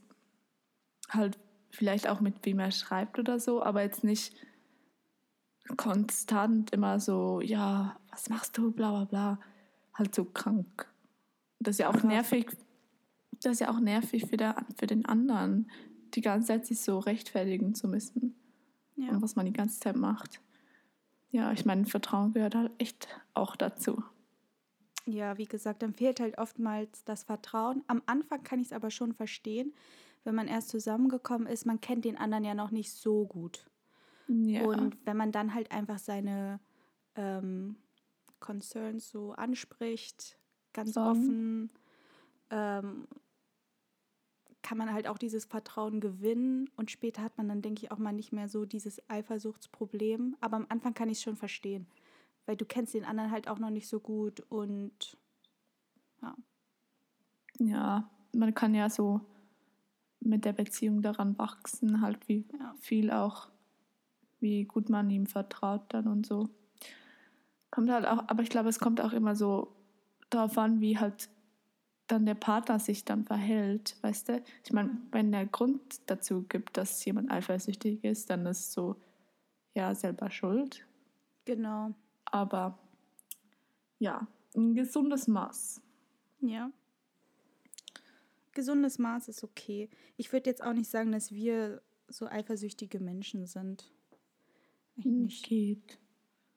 halt 1.11 1.39
vielleicht 1.71 2.09
auch 2.09 2.21
mit 2.21 2.45
wem 2.45 2.59
er 2.59 2.73
schreibt 2.73 3.19
oder 3.19 3.39
so, 3.39 3.63
aber 3.63 3.83
jetzt 3.83 4.03
nicht 4.03 4.35
konstant 5.77 6.73
immer 6.73 7.01
so, 7.01 7.41
ja, 7.41 7.99
was 8.11 8.29
machst 8.29 8.57
du, 8.59 8.73
bla 8.73 8.91
bla 8.91 9.05
bla. 9.05 9.41
Halt 9.95 10.15
so 10.15 10.25
krank. 10.25 10.89
Das 11.61 11.77
ist 11.77 11.79
ja 11.79 11.89
auch 11.89 12.03
nervig. 12.03 12.57
Das 13.43 13.53
ist 13.53 13.61
ja 13.61 13.71
auch 13.71 13.81
nervig 13.81 14.27
für, 14.27 14.37
der, 14.37 14.57
für 14.79 14.87
den 14.87 15.05
anderen, 15.07 15.71
die 16.15 16.21
ganze 16.21 16.49
Zeit 16.49 16.67
sich 16.67 16.81
so 16.81 16.99
rechtfertigen 16.99 17.75
zu 17.75 17.89
müssen 17.89 18.35
Ja. 18.97 19.11
und 19.11 19.23
was 19.23 19.37
man 19.37 19.47
die 19.47 19.53
ganze 19.53 19.79
Zeit 19.81 19.97
macht. 19.97 20.41
Ja, 21.31 21.53
ich 21.53 21.65
meine, 21.65 21.85
Vertrauen 21.87 22.33
gehört 22.33 22.55
halt 22.55 22.73
echt 22.79 23.09
auch 23.35 23.57
dazu. 23.57 24.03
Ja, 25.05 25.39
wie 25.39 25.45
gesagt, 25.47 25.83
dann 25.83 25.93
fehlt 25.93 26.19
halt 26.19 26.39
oftmals 26.39 27.05
das 27.05 27.25
Vertrauen. 27.25 27.85
Am 27.87 28.03
Anfang 28.07 28.43
kann 28.43 28.61
ich 28.61 28.69
es 28.69 28.73
aber 28.73 28.91
schon 28.91 29.13
verstehen, 29.13 29.73
wenn 30.25 30.35
man 30.35 30.49
erst 30.49 30.71
zusammengekommen 30.71 31.47
ist, 31.47 31.67
man 31.67 31.81
kennt 31.81 32.05
den 32.05 32.17
anderen 32.17 32.45
ja 32.45 32.55
noch 32.55 32.73
nicht 32.73 32.93
so 32.93 33.27
gut. 33.27 33.71
Ja. 34.29 34.65
Und 34.65 34.97
wenn 35.07 35.17
man 35.17 35.31
dann 35.31 35.55
halt 35.55 35.71
einfach 35.71 35.99
seine 35.99 36.59
ähm, 37.15 37.77
Concerns 38.41 39.09
so 39.09 39.33
anspricht, 39.33 40.39
ganz 40.73 40.95
Sorgen. 40.95 41.11
offen, 41.11 41.73
ähm, 42.51 43.09
kann 44.67 44.79
man 44.79 44.93
halt 44.93 45.07
auch 45.07 45.17
dieses 45.17 45.45
Vertrauen 45.45 46.01
gewinnen 46.01 46.69
und 46.77 46.91
später 46.91 47.23
hat 47.23 47.39
man 47.39 47.47
dann, 47.47 47.63
denke 47.63 47.85
ich, 47.85 47.93
auch 47.93 47.99
mal 47.99 48.13
nicht 48.13 48.33
mehr 48.33 48.49
so 48.49 48.65
dieses 48.65 49.01
Eifersuchtsproblem. 49.09 50.35
Aber 50.41 50.57
am 50.57 50.67
Anfang 50.69 50.93
kann 50.93 51.09
ich 51.09 51.19
es 51.19 51.23
schon 51.23 51.37
verstehen, 51.37 51.87
weil 52.47 52.57
du 52.57 52.65
kennst 52.65 52.93
den 52.93 53.05
anderen 53.05 53.31
halt 53.31 53.47
auch 53.47 53.61
noch 53.61 53.71
nicht 53.71 53.87
so 53.87 54.01
gut 54.01 54.41
und 54.49 55.17
ja, 57.59 58.11
man 58.33 58.55
kann 58.55 58.75
ja 58.75 58.91
so 58.91 59.21
mit 60.19 60.45
der 60.45 60.53
Beziehung 60.53 61.01
daran 61.01 61.39
wachsen, 61.39 62.01
halt 62.01 62.29
wie 62.29 62.45
ja, 62.59 62.75
viel 62.81 63.13
auch, 63.13 63.49
wie 64.41 64.65
gut 64.65 64.89
man 64.89 65.09
ihm 65.11 65.27
vertraut 65.27 65.83
dann 65.91 66.09
und 66.09 66.27
so. 66.27 66.49
Kommt 67.71 67.89
halt 67.89 68.05
auch, 68.05 68.25
aber 68.27 68.43
ich 68.43 68.51
glaube, 68.51 68.69
es 68.69 68.81
kommt 68.81 69.01
auch 69.01 69.13
immer 69.13 69.37
so 69.37 69.77
darauf 70.29 70.59
an, 70.59 70.81
wie 70.81 70.99
halt 70.99 71.29
dann 72.07 72.27
der 72.27 72.35
Partner 72.35 72.79
sich 72.79 73.05
dann 73.05 73.25
verhält, 73.25 73.97
weißt 74.03 74.29
du? 74.29 74.43
Ich 74.65 74.73
meine, 74.73 74.97
wenn 75.11 75.33
der 75.33 75.47
Grund 75.47 75.81
dazu 76.07 76.45
gibt, 76.49 76.77
dass 76.77 77.05
jemand 77.05 77.31
eifersüchtig 77.31 78.05
ist, 78.05 78.31
dann 78.31 78.47
ist 78.47 78.73
so, 78.73 78.97
ja, 79.75 79.95
selber 79.95 80.31
schuld. 80.31 80.87
genau. 81.45 81.95
Aber 82.25 82.79
ja, 83.99 84.27
ein 84.57 84.75
gesundes 84.75 85.29
Maß. 85.29 85.81
Ja. 86.41 86.71
Gesundes 88.53 88.99
Maß 88.99 89.29
ist 89.29 89.45
okay. 89.45 89.91
Ich 90.17 90.33
würde 90.33 90.51
jetzt 90.51 90.63
auch 90.63 90.73
nicht 90.73 90.91
sagen, 90.91 91.13
dass 91.13 91.33
wir 91.33 91.83
so 92.09 92.27
eifersüchtige 92.27 93.01
Menschen 93.01 93.47
sind. 93.47 93.93
Nicht. 94.97 95.45
Geht. 95.47 95.99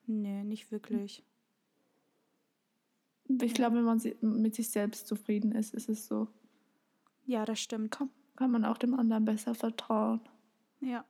Nee, 0.06 0.44
nicht 0.44 0.72
wirklich. 0.72 1.24
Ich 3.42 3.54
glaube, 3.54 3.78
wenn 3.78 3.84
man 3.84 4.02
mit 4.22 4.56
sich 4.56 4.70
selbst 4.70 5.08
zufrieden 5.08 5.52
ist, 5.52 5.74
ist 5.74 5.88
es 5.90 6.08
so, 6.08 6.28
Ja, 7.26 7.46
das 7.46 7.60
stimmt. 7.60 7.92
kann, 7.92 8.10
kann 8.36 8.52
man 8.52 8.66
auch 8.66 8.78
dem 8.78 8.94
anderen 8.96 9.26
besser 9.26 9.54
vertrauen. 9.54 10.20
Ja. 10.82 11.06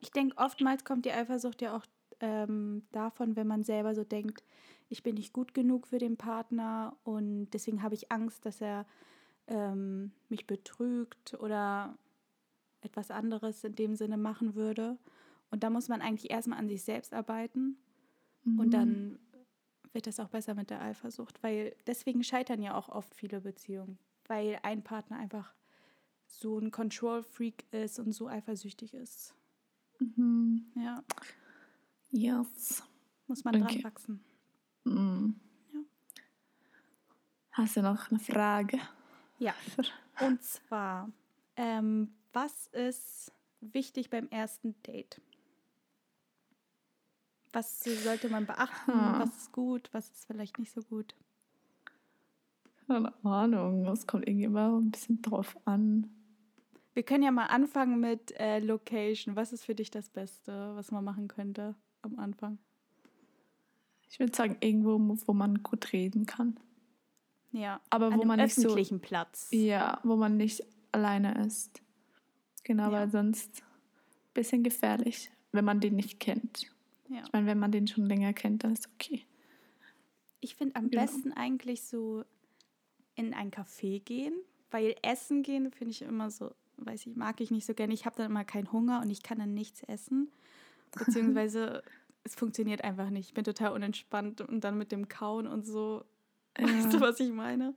Ich 0.00 0.10
denke, 0.10 0.36
oftmals 0.36 0.84
kommt 0.84 1.04
die 1.04 1.12
Eifersucht 1.12 1.62
ja 1.62 1.76
auch 1.76 1.84
ähm, 2.20 2.82
davon, 2.92 3.36
wenn 3.36 3.46
man 3.46 3.62
selber 3.62 3.94
so 3.94 4.02
denkt, 4.04 4.44
ich 4.88 5.02
bin 5.02 5.14
nicht 5.14 5.32
gut 5.32 5.54
genug 5.54 5.86
für 5.86 5.98
den 5.98 6.16
Partner 6.16 6.96
und 7.04 7.50
deswegen 7.50 7.82
habe 7.82 7.94
ich 7.94 8.10
Angst, 8.10 8.44
dass 8.44 8.60
er 8.60 8.86
ähm, 9.46 10.12
mich 10.28 10.46
betrügt 10.46 11.34
oder 11.40 11.96
etwas 12.80 13.10
anderes 13.10 13.62
in 13.64 13.74
dem 13.74 13.94
Sinne 13.94 14.16
machen 14.16 14.54
würde. 14.54 14.98
Und 15.50 15.62
da 15.62 15.70
muss 15.70 15.88
man 15.88 16.00
eigentlich 16.00 16.30
erstmal 16.30 16.58
an 16.58 16.68
sich 16.68 16.82
selbst 16.82 17.12
arbeiten 17.14 17.76
Mhm. 18.44 18.60
und 18.60 18.70
dann 18.72 19.18
wird 19.98 20.06
das 20.06 20.20
auch 20.20 20.28
besser 20.28 20.54
mit 20.54 20.70
der 20.70 20.80
Eifersucht, 20.80 21.42
weil 21.42 21.74
deswegen 21.88 22.22
scheitern 22.22 22.62
ja 22.62 22.76
auch 22.76 22.88
oft 22.88 23.12
viele 23.16 23.40
Beziehungen, 23.40 23.98
weil 24.28 24.56
ein 24.62 24.84
Partner 24.84 25.18
einfach 25.18 25.52
so 26.28 26.56
ein 26.60 26.70
Control-Freak 26.70 27.64
ist 27.72 27.98
und 27.98 28.12
so 28.12 28.28
eifersüchtig 28.28 28.94
ist. 28.94 29.34
Mhm. 29.98 30.70
Ja, 30.76 31.02
Yes. 32.10 32.84
muss 33.26 33.42
man 33.42 33.56
Okay. 33.60 33.64
dran 33.80 33.82
wachsen. 33.82 34.24
Mhm. 34.84 35.40
Ja. 35.74 35.80
Hast 37.50 37.76
du 37.76 37.82
noch 37.82 38.08
eine 38.08 38.20
Frage? 38.20 38.78
Ja, 39.40 39.52
und 40.20 40.40
zwar, 40.44 41.10
ähm, 41.56 42.14
was 42.32 42.68
ist 42.68 43.32
wichtig 43.60 44.10
beim 44.10 44.28
ersten 44.28 44.80
Date? 44.84 45.20
Was 47.52 47.80
sollte 47.82 48.28
man 48.28 48.46
beachten? 48.46 48.92
Hm. 48.92 49.20
Was 49.20 49.36
ist 49.36 49.52
gut? 49.52 49.88
Was 49.92 50.10
ist 50.10 50.26
vielleicht 50.26 50.58
nicht 50.58 50.72
so 50.72 50.82
gut? 50.82 51.14
Keine 52.86 53.12
Ahnung, 53.24 53.86
es 53.86 54.06
kommt 54.06 54.26
irgendwie 54.26 54.44
immer 54.46 54.78
ein 54.78 54.90
bisschen 54.90 55.20
drauf 55.22 55.56
an. 55.66 56.10
Wir 56.94 57.02
können 57.02 57.22
ja 57.22 57.30
mal 57.30 57.46
anfangen 57.46 58.00
mit 58.00 58.32
äh, 58.38 58.58
Location. 58.60 59.36
Was 59.36 59.52
ist 59.52 59.64
für 59.64 59.74
dich 59.74 59.90
das 59.90 60.08
Beste, 60.08 60.72
was 60.74 60.90
man 60.90 61.04
machen 61.04 61.28
könnte 61.28 61.74
am 62.02 62.18
Anfang? 62.18 62.58
Ich 64.10 64.18
würde 64.18 64.34
sagen, 64.34 64.56
irgendwo, 64.60 64.98
wo 65.26 65.32
man 65.34 65.62
gut 65.62 65.92
reden 65.92 66.24
kann. 66.26 66.58
Ja. 67.52 67.80
Aber 67.90 68.14
wo 68.16 68.24
man 68.24 68.40
nicht 68.40 68.54
so. 68.54 68.62
öffentlichen 68.62 69.00
Platz. 69.00 69.48
Ja, 69.52 70.00
wo 70.02 70.16
man 70.16 70.36
nicht 70.36 70.64
alleine 70.92 71.44
ist. 71.46 71.82
Genau, 72.64 72.84
Ja. 72.84 72.92
weil 72.92 73.10
sonst 73.10 73.60
ein 73.60 74.32
bisschen 74.34 74.62
gefährlich, 74.62 75.30
wenn 75.52 75.64
man 75.64 75.80
den 75.80 75.96
nicht 75.96 76.20
kennt. 76.20 76.66
Ja. 77.08 77.22
Ich 77.24 77.32
meine, 77.32 77.46
wenn 77.46 77.58
man 77.58 77.72
den 77.72 77.86
schon 77.86 78.06
länger 78.06 78.32
kennt, 78.32 78.64
dann 78.64 78.72
ist 78.72 78.88
okay. 78.94 79.22
Ich 80.40 80.54
finde 80.54 80.76
am 80.76 80.88
Ja. 80.90 81.00
besten 81.02 81.32
eigentlich 81.32 81.82
so 81.82 82.24
in 83.14 83.34
ein 83.34 83.50
Café 83.50 84.00
gehen, 84.02 84.34
weil 84.70 84.94
Essen 85.02 85.42
gehen 85.42 85.70
finde 85.72 85.90
ich 85.92 86.02
immer 86.02 86.30
so, 86.30 86.54
weiß 86.76 87.06
ich, 87.06 87.16
mag 87.16 87.40
ich 87.40 87.50
nicht 87.50 87.66
so 87.66 87.74
gerne. 87.74 87.94
Ich 87.94 88.06
habe 88.06 88.16
dann 88.16 88.30
immer 88.30 88.44
keinen 88.44 88.70
Hunger 88.70 89.00
und 89.02 89.10
ich 89.10 89.22
kann 89.22 89.38
dann 89.38 89.54
nichts 89.54 89.82
essen. 89.84 90.30
Beziehungsweise 91.34 91.82
es 92.24 92.34
funktioniert 92.34 92.84
einfach 92.84 93.10
nicht. 93.10 93.28
Ich 93.28 93.34
bin 93.34 93.44
total 93.44 93.72
unentspannt 93.72 94.40
und 94.42 94.62
dann 94.62 94.78
mit 94.78 94.92
dem 94.92 95.08
Kauen 95.08 95.46
und 95.46 95.64
so. 95.66 96.04
Weißt 96.58 96.92
du, 96.92 96.98
Ja. 96.98 97.00
was 97.00 97.20
ich 97.20 97.30
meine? 97.32 97.74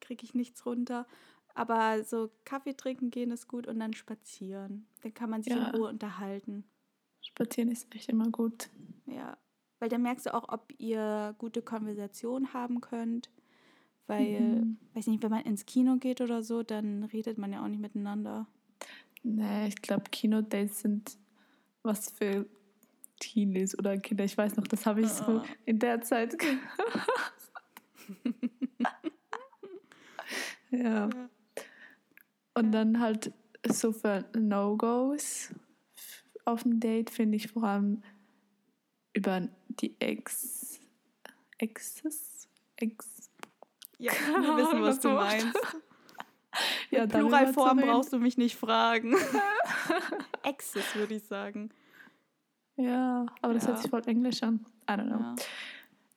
Kriege 0.00 0.24
ich 0.24 0.34
nichts 0.34 0.64
runter. 0.66 1.06
Aber 1.54 2.02
so 2.04 2.30
Kaffee 2.44 2.74
trinken 2.74 3.10
gehen 3.10 3.30
ist 3.30 3.48
gut 3.48 3.66
und 3.66 3.78
dann 3.78 3.92
spazieren. 3.94 4.86
Dann 5.02 5.14
kann 5.14 5.30
man 5.30 5.42
sich 5.42 5.52
Ja. 5.54 5.68
in 5.70 5.76
Ruhe 5.76 5.88
unterhalten. 5.88 6.64
Spazieren 7.24 7.70
ist 7.70 7.92
echt 7.94 8.08
immer 8.08 8.28
gut. 8.30 8.68
Ja, 9.06 9.36
weil 9.80 9.88
dann 9.88 10.02
merkst 10.02 10.26
du 10.26 10.34
auch, 10.34 10.48
ob 10.48 10.72
ihr 10.78 11.34
gute 11.38 11.62
Konversation 11.62 12.52
haben 12.52 12.80
könnt. 12.80 13.30
Weil, 14.06 14.40
Mhm. 14.60 14.76
weiß 14.94 15.06
nicht, 15.06 15.22
wenn 15.22 15.30
man 15.30 15.44
ins 15.44 15.64
Kino 15.66 15.96
geht 15.96 16.20
oder 16.20 16.42
so, 16.42 16.62
dann 16.62 17.04
redet 17.04 17.38
man 17.38 17.52
ja 17.52 17.62
auch 17.64 17.68
nicht 17.68 17.80
miteinander. 17.80 18.46
Nee, 19.22 19.68
ich 19.68 19.76
glaube, 19.76 20.04
Kinodates 20.10 20.80
sind 20.80 21.16
was 21.82 22.10
für 22.10 22.44
Teenies 23.20 23.78
oder 23.78 23.96
Kinder. 23.96 24.24
Ich 24.24 24.36
weiß 24.36 24.56
noch, 24.56 24.66
das 24.66 24.84
habe 24.84 25.00
ich 25.00 25.08
so 25.08 25.38
Ah. 25.38 25.44
in 25.64 25.78
der 25.78 26.02
Zeit. 26.02 26.36
ja. 30.70 31.08
Und 32.54 32.72
dann 32.72 33.00
halt 33.00 33.32
so 33.66 33.92
für 33.92 34.24
No-Gos 34.36 35.50
auf 36.44 36.62
dem 36.62 36.80
Date 36.80 37.10
finde 37.10 37.36
ich 37.36 37.48
vor 37.48 37.64
allem 37.64 38.02
über 39.12 39.48
die 39.68 39.94
Ex. 40.00 40.80
Exes? 41.58 42.48
Ex. 42.76 43.30
Ja, 43.98 44.12
wir 44.12 44.56
wissen, 44.56 44.82
was 44.82 45.00
du 45.00 45.10
meinst. 45.10 45.58
Ja, 46.90 47.08
Pluralform 47.08 47.78
brauchst 47.78 48.12
du 48.12 48.18
mich 48.20 48.36
nicht 48.36 48.54
fragen. 48.54 49.16
Exes, 50.44 50.94
würde 50.94 51.14
ich 51.14 51.24
sagen. 51.24 51.70
Ja, 52.76 53.26
aber 53.42 53.54
das 53.54 53.66
hört 53.66 53.80
sich 53.80 53.90
voll 53.90 54.06
englisch 54.06 54.40
an. 54.44 54.64
I 54.88 54.92
don't 54.92 55.06
know. 55.06 55.18
Ja. 55.18 55.34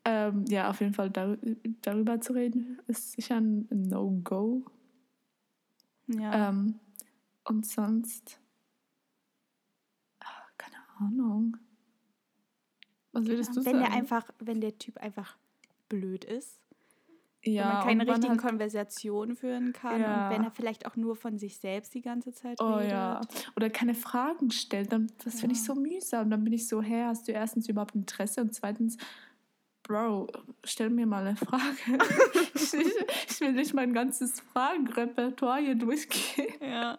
Ähm, 0.06 0.46
ja, 0.48 0.70
auf 0.70 0.80
jeden 0.80 0.94
Fall 0.94 1.10
dar 1.10 1.38
darüber 1.82 2.22
zu 2.22 2.34
reden, 2.34 2.80
ist 2.88 3.14
sicher 3.14 3.38
ein 3.38 3.68
No-Go. 3.70 4.64
Ja. 6.08 6.50
Ähm, 6.50 6.80
und 7.44 7.66
sonst, 7.66 8.40
Ahnung. 11.00 11.58
Was 13.12 13.26
würdest 13.26 13.52
du 13.56 13.66
wenn 13.66 13.74
sagen? 13.74 13.80
der 13.80 13.94
einfach, 13.94 14.30
wenn 14.40 14.62
der 14.62 14.78
Typ 14.78 14.98
einfach 14.98 15.38
blöd 15.90 16.24
ist, 16.26 16.60
ja, 17.44 17.64
wenn 17.64 17.74
man 17.78 17.84
keine 17.88 18.08
richtigen 18.08 18.30
halt- 18.34 18.42
Konversationen 18.42 19.36
führen 19.36 19.72
kann 19.74 20.02
Ja. 20.02 20.26
und 20.28 20.36
wenn 20.36 20.44
er 20.44 20.52
vielleicht 20.52 20.86
auch 20.86 20.96
nur 20.98 21.16
von 21.16 21.38
sich 21.38 21.58
selbst 21.58 21.94
die 21.94 22.02
ganze 22.02 22.34
Zeit 22.34 22.60
Oh 22.62 22.74
redet. 22.76 22.92
ja. 22.92 23.22
Oder 23.56 23.70
keine 23.70 23.94
Fragen 23.96 24.52
stellt, 24.52 24.92
dann, 24.92 25.10
das 25.24 25.40
finde 25.40 25.54
ich 25.56 25.60
Ja. 25.66 25.74
so 25.74 25.76
mühsam. 25.80 26.30
Dann 26.30 26.44
bin 26.44 26.52
ich 26.54 26.68
so, 26.68 26.82
hä, 26.82 27.06
hast 27.06 27.28
du 27.28 27.32
erstens 27.32 27.70
überhaupt 27.70 27.96
Interesse 27.96 28.42
und 28.42 28.54
zweitens, 28.54 28.98
Bro, 29.84 30.28
stell 30.66 30.90
mir 30.90 31.06
mal 31.06 31.26
eine 31.26 31.38
Frage. 31.38 31.64
ich, 32.56 32.74
ich, 32.74 32.94
ich 33.30 33.40
will 33.40 33.54
nicht 33.54 33.74
mein 33.74 33.94
ganzes 33.94 34.42
Fragenrepertoire 34.42 35.60
hier 35.62 35.76
durchgehen. 35.76 36.54
Ja. 36.60 36.98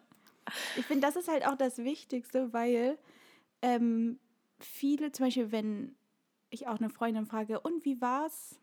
Ich 0.76 0.86
finde, 0.86 1.06
das 1.06 1.16
ist 1.16 1.28
halt 1.28 1.46
auch 1.46 1.56
das 1.56 1.76
Wichtigste, 1.76 2.50
weil 2.54 2.96
ähm, 3.62 4.18
viele, 4.58 5.12
zum 5.12 5.26
Beispiel, 5.26 5.52
wenn 5.52 5.96
ich 6.50 6.66
auch 6.66 6.78
eine 6.78 6.90
Freundin 6.90 7.26
frage, 7.26 7.60
und 7.60 7.84
wie 7.84 8.00
war's? 8.00 8.58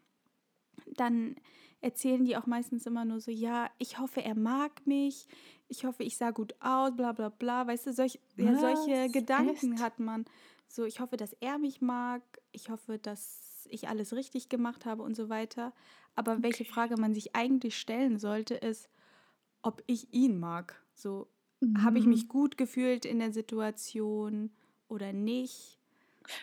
Dann 0.88 1.36
erzählen 1.82 2.26
die 2.26 2.36
auch 2.38 2.48
meistens 2.48 2.86
immer 2.86 3.06
nur 3.06 3.20
so, 3.20 3.32
ja, 3.32 3.70
ich 3.78 4.00
hoffe, 4.00 4.24
er 4.24 4.36
mag 4.36 4.86
mich, 4.88 5.28
ich 5.68 5.86
hoffe, 5.86 6.04
ich 6.04 6.18
sah 6.18 6.32
gut 6.32 6.56
aus, 6.60 6.96
bla 6.96 7.12
bla 7.12 7.30
bla. 7.30 7.68
Weißt 7.68 7.88
du, 7.88 7.94
solch, 7.94 8.20
ja, 8.38 8.56
solche? 8.58 9.10
Gedanken 9.10 9.74
Echt? 9.74 9.82
hat 9.82 10.00
man. 10.00 10.26
So, 10.68 10.84
ich 10.86 11.00
hoffe, 11.00 11.18
dass 11.18 11.34
er 11.34 11.58
mich 11.60 11.82
mag, 11.82 12.24
ich 12.52 12.70
hoffe, 12.70 12.98
dass 12.98 13.68
ich 13.70 13.88
alles 13.88 14.14
richtig 14.14 14.50
gemacht 14.50 14.86
habe 14.86 15.04
und 15.04 15.16
so 15.16 15.30
weiter. 15.30 15.74
Aber 16.16 16.44
welche 16.44 16.66
Frage 16.66 16.98
man 16.98 17.14
sich 17.14 17.36
eigentlich 17.36 17.78
stellen 17.78 18.18
sollte, 18.20 18.56
ist, 18.56 18.90
ob 19.62 19.84
ich 19.88 20.14
ihn 20.14 20.40
mag. 20.40 20.82
So, 20.94 21.28
habe 21.78 22.00
ich 22.00 22.06
Mhm. 22.06 22.10
mich 22.10 22.28
gut 22.28 22.58
gefühlt 22.58 23.06
in 23.06 23.20
der 23.20 23.32
Situation 23.32 24.52
oder 24.88 25.14
nicht? 25.14 25.80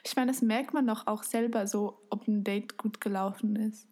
Ich 0.05 0.15
meine, 0.17 0.31
das 0.31 0.43
merkt 0.43 0.73
man 0.75 0.87
doch 0.87 1.07
auch 1.07 1.23
selber 1.23 1.67
so, 1.67 2.01
ob 2.11 2.29
ein 2.29 2.45
Date 2.45 2.77
gut 2.79 3.01
gelaufen 3.01 3.57
ist. 3.57 3.89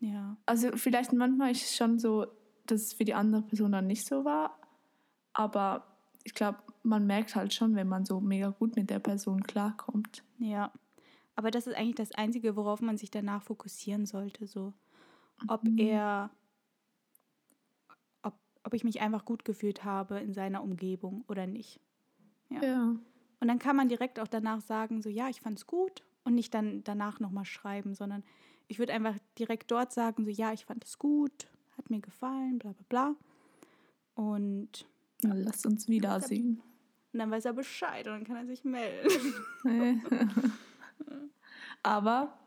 Ja. 0.00 0.36
Also 0.46 0.76
vielleicht 0.76 1.12
manchmal 1.12 1.52
ist 1.52 1.64
es 1.64 1.76
schon 1.76 1.98
so, 1.98 2.26
dass 2.66 2.82
es 2.82 2.92
für 2.92 3.04
die 3.04 3.14
andere 3.14 3.42
Person 3.42 3.72
dann 3.72 3.86
nicht 3.86 4.06
so 4.06 4.24
war. 4.24 4.58
Aber 5.32 5.86
ich 6.24 6.34
glaube, 6.34 6.58
man 6.82 7.06
merkt 7.06 7.34
halt 7.34 7.52
schon, 7.54 7.74
wenn 7.74 7.88
man 7.88 8.04
so 8.04 8.20
mega 8.20 8.50
gut 8.50 8.76
mit 8.76 8.90
der 8.90 8.98
Person 9.00 9.42
klarkommt. 9.42 10.22
Ja. 10.38 10.72
Aber 11.34 11.50
das 11.50 11.66
ist 11.66 11.74
eigentlich 11.74 11.96
das 11.96 12.12
Einzige, 12.12 12.56
worauf 12.56 12.80
man 12.80 12.96
sich 12.98 13.10
danach 13.10 13.42
fokussieren 13.42 14.06
sollte. 14.06 14.46
So, 14.46 14.74
ob 15.48 15.64
Mhm. 15.64 15.78
er, 15.78 16.30
ob, 18.22 18.34
ob 18.64 18.74
ich 18.74 18.84
mich 18.84 19.00
einfach 19.00 19.24
gut 19.24 19.44
gefühlt 19.44 19.84
habe 19.84 20.20
in 20.20 20.34
seiner 20.34 20.62
Umgebung 20.62 21.24
oder 21.28 21.46
nicht. 21.46 21.80
Ja. 22.50 22.62
Ja. 22.62 22.96
Und 23.42 23.48
dann 23.48 23.58
kann 23.58 23.74
man 23.74 23.88
direkt 23.88 24.20
auch 24.20 24.28
danach 24.28 24.60
sagen, 24.60 25.02
so, 25.02 25.08
ja, 25.08 25.28
ich 25.28 25.40
fand's 25.40 25.66
gut 25.66 26.04
und 26.22 26.36
nicht 26.36 26.54
dann 26.54 26.84
danach 26.84 27.18
nochmal 27.18 27.44
schreiben, 27.44 27.92
sondern 27.92 28.22
ich 28.68 28.78
würde 28.78 28.92
einfach 28.92 29.16
direkt 29.36 29.68
dort 29.72 29.92
sagen, 29.92 30.24
so, 30.24 30.30
ja, 30.30 30.52
ich 30.52 30.64
fand 30.64 30.84
es 30.84 30.96
gut, 30.96 31.48
hat 31.76 31.90
mir 31.90 32.00
gefallen, 32.00 32.60
bla 32.60 32.70
bla 32.70 32.84
bla. 32.88 33.16
Und 34.14 34.86
Na, 35.22 35.34
lasst 35.34 35.66
uns 35.66 35.88
wiedersehen. 35.88 36.62
Und 37.12 37.18
dann 37.18 37.32
weiß 37.32 37.46
er 37.46 37.52
Bescheid 37.52 38.06
und 38.06 38.12
dann 38.12 38.22
kann 38.22 38.36
er 38.36 38.46
sich 38.46 38.62
melden. 38.62 39.34
Aber 41.82 42.38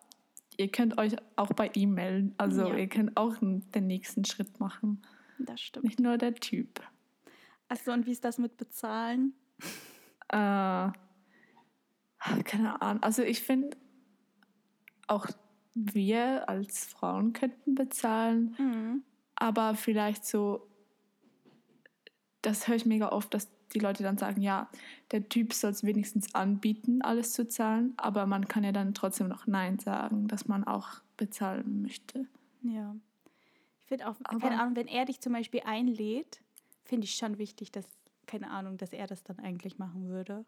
ihr 0.55 0.71
könnt 0.71 0.97
euch 0.97 1.17
auch 1.35 1.51
bei 1.51 1.71
ihm 1.73 1.93
melden. 1.95 2.33
Also 2.37 2.69
Ja. 2.69 2.77
ihr 2.77 2.87
könnt 2.87 3.17
auch 3.17 3.35
den 3.41 3.87
nächsten 3.87 4.23
Schritt 4.23 4.61
machen. 4.61 5.01
Das 5.39 5.59
stimmt. 5.59 5.83
Nicht 5.83 5.99
nur 5.99 6.17
der 6.17 6.35
Typ. 6.35 6.81
Achso, 7.67 7.91
und 7.91 8.05
wie 8.05 8.13
ist 8.13 8.23
das 8.23 8.37
mit 8.37 8.55
Bezahlen? 8.55 9.33
Äh, 10.29 10.89
keine 12.43 12.81
Ahnung. 12.81 13.03
Also 13.03 13.21
ich 13.21 13.41
finde, 13.41 13.77
auch 15.07 15.27
wir 15.73 16.47
als 16.49 16.85
Frauen 16.85 17.33
könnten 17.33 17.75
bezahlen. 17.75 18.55
Mhm. 18.57 19.03
Aber 19.35 19.75
vielleicht 19.75 20.25
so, 20.25 20.67
das 22.41 22.67
höre 22.67 22.75
ich 22.75 22.85
mega 22.85 23.09
oft, 23.11 23.33
dass 23.33 23.49
die 23.73 23.79
Leute 23.79 24.03
dann 24.03 24.17
sagen, 24.17 24.41
ja, 24.41 24.69
der 25.11 25.27
Typ 25.27 25.51
soll 25.53 25.71
es 25.71 25.83
wenigstens 25.83 26.33
anbieten, 26.33 27.01
alles 27.01 27.33
zu 27.33 27.47
zahlen, 27.47 27.93
aber 27.97 28.25
man 28.25 28.47
kann 28.47 28.63
ja 28.63 28.71
dann 28.71 28.93
trotzdem 28.93 29.27
noch 29.27 29.47
Nein 29.47 29.79
sagen, 29.79 30.27
dass 30.27 30.47
man 30.47 30.63
auch 30.63 31.01
bezahlen 31.17 31.81
möchte. 31.81 32.25
Ja. 32.61 32.95
Ich 33.81 33.87
finde 33.87 34.07
auch, 34.07 34.15
Aber- 34.23 34.39
keine 34.39 34.61
Ahnung, 34.61 34.75
wenn 34.75 34.87
er 34.87 35.05
dich 35.05 35.19
zum 35.19 35.33
Beispiel 35.33 35.61
einlädt, 35.65 36.39
finde 36.85 37.05
ich 37.05 37.15
schon 37.15 37.37
wichtig, 37.37 37.71
dass, 37.71 37.85
keine 38.25 38.49
Ahnung, 38.51 38.77
dass 38.77 38.91
er 38.93 39.07
das 39.07 39.23
dann 39.23 39.39
eigentlich 39.39 39.77
machen 39.77 40.07
würde. 40.09 40.45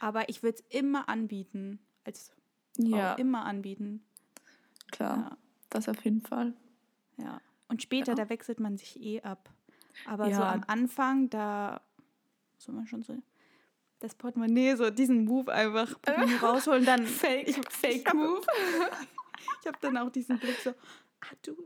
Aber 0.00 0.28
ich 0.28 0.42
würde 0.42 0.58
es 0.58 0.64
immer 0.76 1.08
anbieten, 1.08 1.78
als 2.04 2.32
Frau, 2.76 2.84
Ja, 2.96 3.14
immer 3.14 3.44
anbieten. 3.44 4.04
klar, 4.90 5.16
Ja, 5.30 5.36
das 5.70 5.88
auf 5.88 6.04
jeden 6.04 6.20
Fall. 6.20 6.54
ja. 7.16 7.40
Und 7.68 7.82
später, 7.82 8.12
Ja. 8.12 8.14
da 8.14 8.28
wechselt 8.28 8.60
man 8.60 8.76
sich 8.78 9.00
eh 9.02 9.22
ab. 9.22 9.50
Aber 10.04 10.32
so 10.32 10.42
am 10.42 10.62
Anfang, 10.68 11.28
da 11.30 11.80
soll 12.58 12.74
man 12.76 12.86
schon 12.86 13.02
so 13.02 13.16
das 13.98 14.14
Portemonnaie, 14.14 14.76
so 14.76 14.90
diesen 14.90 15.24
Move 15.24 15.52
einfach 15.52 16.00
Portemonnaie 16.02 16.36
rausholen, 16.36 16.84
dann 16.84 17.06
Fake, 17.06 17.48
ich, 17.48 17.56
Fake 17.70 17.96
ich 17.96 18.06
hab- 18.06 18.14
Move. 18.14 18.40
Ich 19.60 19.66
habe 19.66 19.78
dann 19.80 19.96
auch 19.96 20.10
diesen 20.10 20.38
Blick 20.38 20.56
so, 20.60 20.70
ah 20.70 21.34
du, 21.42 21.56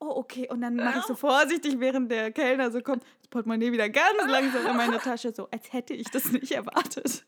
oh 0.00 0.12
okay. 0.16 0.48
Und 0.48 0.60
dann 0.60 0.76
mache 0.76 1.00
ich 1.00 1.04
so 1.04 1.14
vorsichtig, 1.14 1.78
während 1.80 2.10
der 2.10 2.30
Kellner 2.32 2.70
so 2.70 2.80
kommt, 2.82 3.04
Portemonnaie 3.30 3.72
wieder 3.72 3.88
ganz 3.88 4.18
langsam 4.26 4.66
in 4.66 4.76
meine 4.76 4.98
Tasche, 4.98 5.32
so 5.34 5.48
als 5.50 5.72
hätte 5.72 5.94
ich 5.94 6.10
das 6.10 6.30
nicht 6.32 6.52
erwartet. 6.52 7.24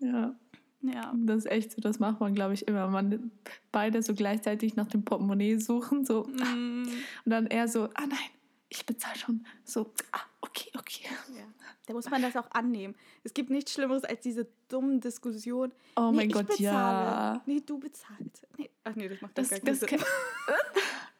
Ja, 0.00 0.34
Ja, 0.82 1.12
das 1.16 1.38
ist 1.38 1.50
echt 1.50 1.72
so, 1.72 1.80
das 1.80 1.98
macht 1.98 2.20
man, 2.20 2.34
glaube 2.34 2.54
ich, 2.54 2.68
immer. 2.68 2.88
Man 2.88 3.30
beide 3.72 4.02
so 4.02 4.14
gleichzeitig 4.14 4.76
nach 4.76 4.86
dem 4.88 5.04
Portemonnaie 5.04 5.58
suchen, 5.58 6.04
so 6.04 6.24
Mm, 6.24 6.82
und 7.24 7.30
dann 7.30 7.46
er 7.46 7.68
so, 7.68 7.84
ah 7.94 8.06
nein, 8.06 8.30
ich 8.68 8.84
bezahle 8.84 9.16
schon. 9.16 9.46
So, 9.64 9.92
ah, 10.12 10.20
okay. 10.42 10.70
okay. 10.78 11.04
Ja. 11.34 11.44
Da 11.86 11.92
muss 11.94 12.10
man 12.10 12.20
das 12.22 12.36
auch 12.36 12.50
annehmen. 12.50 12.94
Es 13.22 13.32
gibt 13.34 13.50
nichts 13.50 13.72
Schlimmeres 13.74 14.04
als 14.04 14.20
diese 14.20 14.46
dummen 14.68 15.00
Diskussionen. 15.00 15.72
Oh 15.96 16.10
nee, 16.10 16.16
mein 16.16 16.28
Gott, 16.30 16.48
bezahle. 16.48 16.62
ja. 16.64 17.42
Nee, 17.46 17.62
du 17.64 17.78
bezahlst. 17.78 18.46
Nee. 18.58 18.70
Ach 18.84 18.94
nee, 18.94 19.08
das 19.08 19.20
macht 19.20 19.36
Das, 19.38 19.50
gar 19.50 19.60
keinen 19.60 19.74
Sinn. 19.76 19.88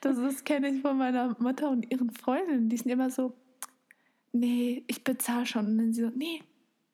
das, 0.00 0.16
das 0.16 0.44
kenne 0.44 0.68
ich 0.68 0.80
von 0.82 0.98
meiner 0.98 1.36
Mutter 1.38 1.70
und 1.70 1.90
ihren 1.90 2.10
Freundinnen. 2.10 2.68
Die 2.68 2.76
sind 2.76 2.90
immer 2.90 3.10
so, 3.10 3.34
nee, 4.32 4.84
ich 4.86 5.04
bezahle 5.04 5.46
schon. 5.46 5.66
Und 5.66 5.78
dann 5.78 5.92
sie 5.92 6.02
so, 6.02 6.10
nee, 6.14 6.42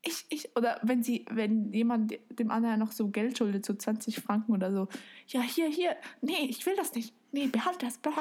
ich, 0.03 0.25
ich. 0.31 0.57
Oder 0.57 0.81
wenn 0.83 1.03
sie, 1.03 1.25
wenn 1.31 1.73
jemand 1.73 2.19
dem 2.31 2.51
anderen 2.51 2.81
noch 2.81 2.93
so 2.93 3.09
Geld 3.09 3.39
schuldet, 3.39 3.65
so 3.65 3.75
20 3.75 4.21
Franken 4.21 4.53
oder 4.53 4.73
so, 4.73 4.89
ja, 5.29 5.41
hier, 5.43 5.69
hier, 5.69 5.97
nee, 6.21 6.47
ich 6.49 6.65
will 6.67 6.75
das 6.77 6.95
nicht. 6.95 7.15
Nee, 7.33 7.47
behalt 7.47 7.83
das, 7.83 7.99
bla. 7.99 8.13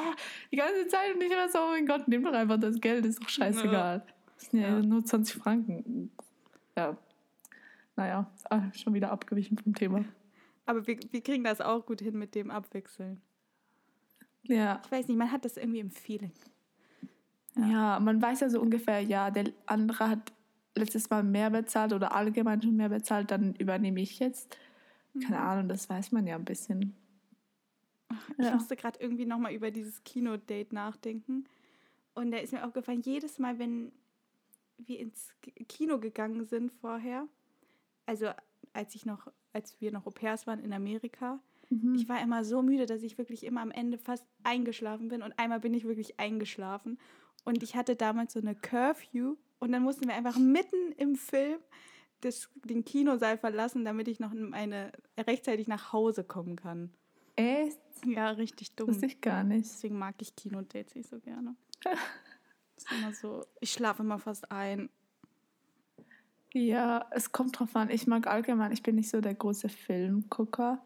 Die 0.50 0.56
ganze 0.56 0.86
Zeit 0.86 1.14
und 1.14 1.20
ich 1.22 1.30
immer 1.30 1.48
so, 1.48 1.58
oh 1.58 1.70
mein 1.70 1.86
Gott, 1.86 2.08
nimm 2.08 2.22
doch 2.22 2.32
einfach 2.32 2.58
das 2.58 2.80
Geld, 2.80 3.04
ist 3.04 3.22
doch 3.22 3.28
scheißegal. 3.28 4.04
Das 4.36 4.50
sind 4.50 4.60
ja, 4.60 4.68
Ja. 4.68 4.80
nur 4.82 5.04
20 5.04 5.36
Franken. 5.36 6.10
Ja. 6.76 6.96
Naja, 7.94 8.30
ah, 8.48 8.62
schon 8.72 8.94
wieder 8.94 9.10
abgewichen 9.12 9.58
vom 9.58 9.74
Thema. 9.74 10.04
Aber 10.64 10.86
wir, 10.86 10.98
wir 11.10 11.20
kriegen 11.20 11.44
das 11.44 11.60
auch 11.60 11.84
gut 11.84 12.00
hin 12.00 12.18
mit 12.18 12.34
dem 12.34 12.50
Abwechseln. 12.50 13.20
Ja. 14.44 14.80
Ich 14.84 14.90
weiß 14.92 15.08
nicht, 15.08 15.16
man 15.16 15.30
hat 15.32 15.44
das 15.44 15.56
irgendwie 15.56 15.80
im 15.80 15.90
Feeling. 15.90 16.32
Ja. 17.56 18.00
man 18.00 18.20
weiß 18.22 18.40
ja 18.40 18.48
so 18.48 18.60
ungefähr, 18.60 19.00
ja, 19.00 19.30
der 19.30 19.52
andere 19.66 20.08
hat 20.08 20.32
letztes 20.74 21.10
Mal 21.10 21.22
mehr 21.22 21.50
bezahlt 21.50 21.92
oder 21.92 22.14
allgemein 22.14 22.62
schon 22.62 22.76
mehr 22.76 22.88
bezahlt, 22.88 23.30
dann 23.30 23.54
übernehme 23.56 24.00
ich 24.00 24.18
jetzt. 24.18 24.56
Keine 25.22 25.38
Ahnung, 25.40 25.68
das 25.68 25.90
weiß 25.90 26.12
man 26.12 26.26
ja 26.26 26.36
ein 26.36 26.44
bisschen. 26.46 26.96
Ich 28.38 28.46
Ja. 28.46 28.54
musste 28.54 28.76
gerade 28.76 28.98
irgendwie 29.00 29.26
nochmal 29.26 29.52
über 29.52 29.70
dieses 29.70 30.02
Kinodate 30.04 30.74
nachdenken. 30.74 31.44
Und 32.14 32.30
da 32.30 32.38
ist 32.38 32.52
mir 32.52 32.64
aufgefallen, 32.64 33.02
jedes 33.02 33.38
Mal, 33.38 33.58
wenn 33.58 33.92
wir 34.78 34.98
ins 34.98 35.34
Kino 35.68 35.98
gegangen 35.98 36.44
sind 36.44 36.72
vorher, 36.72 37.26
also 38.06 38.30
als 38.72 38.94
ich 38.94 39.04
noch, 39.04 39.30
als 39.52 39.78
wir 39.80 39.92
noch 39.92 40.06
Au 40.06 40.10
pairs 40.10 40.46
waren 40.46 40.60
in 40.60 40.72
Amerika, 40.72 41.38
Mhm. 41.72 41.94
ich 41.94 42.08
war 42.08 42.20
immer 42.20 42.44
so 42.44 42.62
müde, 42.62 42.86
dass 42.86 43.02
ich 43.02 43.18
wirklich 43.18 43.44
immer 43.44 43.62
am 43.62 43.70
Ende 43.70 43.98
fast 43.98 44.26
eingeschlafen 44.42 45.08
bin. 45.08 45.22
Und 45.22 45.38
einmal 45.38 45.60
bin 45.60 45.74
ich 45.74 45.84
wirklich 45.84 46.18
eingeschlafen. 46.20 46.98
Und 47.44 47.62
ich 47.62 47.74
hatte 47.76 47.96
damals 47.96 48.34
so 48.34 48.40
eine 48.40 48.54
Curfew. 48.54 49.36
Und 49.58 49.72
dann 49.72 49.82
mussten 49.82 50.06
wir 50.06 50.14
einfach 50.14 50.38
mitten 50.38 50.92
im 50.96 51.16
Film 51.16 51.58
das, 52.20 52.48
den 52.64 52.84
Kinosaal 52.84 53.38
verlassen, 53.38 53.84
damit 53.84 54.08
ich 54.08 54.20
noch 54.20 54.32
eine, 54.32 54.92
rechtzeitig 55.18 55.68
nach 55.68 55.92
Hause 55.92 56.24
kommen 56.24 56.56
kann. 56.56 56.90
Echt? 57.36 57.78
Ja, 58.04 58.30
richtig 58.30 58.74
dumm. 58.74 58.88
Wusste 58.88 59.06
ich 59.06 59.20
gar 59.20 59.44
nicht. 59.44 59.70
Deswegen 59.70 59.98
mag 59.98 60.16
ich 60.20 60.34
Kinodates 60.36 60.94
nicht 60.94 61.08
so 61.08 61.18
gerne. 61.18 61.56
ist 62.76 62.92
immer 62.92 63.12
so, 63.12 63.44
ich 63.60 63.72
schlafe 63.72 64.02
immer 64.02 64.18
fast 64.18 64.50
ein. 64.50 64.90
Ja, 66.52 67.06
es 67.10 67.32
kommt 67.32 67.58
drauf 67.58 67.74
an. 67.76 67.88
Ich 67.90 68.06
mag 68.06 68.26
allgemein, 68.26 68.72
ich 68.72 68.82
bin 68.82 68.96
nicht 68.96 69.08
so 69.08 69.20
der 69.20 69.34
große 69.34 69.68
Filmgucker, 69.68 70.82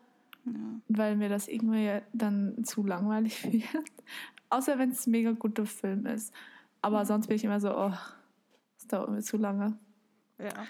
Ja. 0.47 0.81
weil 0.89 1.17
mir 1.17 1.29
das 1.29 1.49
irgendwie 1.49 2.01
dann 2.13 2.63
zu 2.65 2.85
langweilig 2.85 3.43
wird. 3.53 3.91
Außer 4.49 4.79
wenn 4.79 4.91
es 4.91 5.07
ein 5.07 5.11
mega 5.11 5.33
guter 5.33 5.67
Film 5.67 6.07
ist. 6.07 6.33
Aber 6.83 7.05
sonst 7.05 7.27
bin 7.27 7.35
ich 7.37 7.45
immer 7.45 7.59
so, 7.59 7.77
oh, 7.77 7.93
das 8.77 8.87
dauert 8.87 9.11
mir 9.11 9.23
zu 9.23 9.37
lange. 9.37 9.77
ja. 10.39 10.67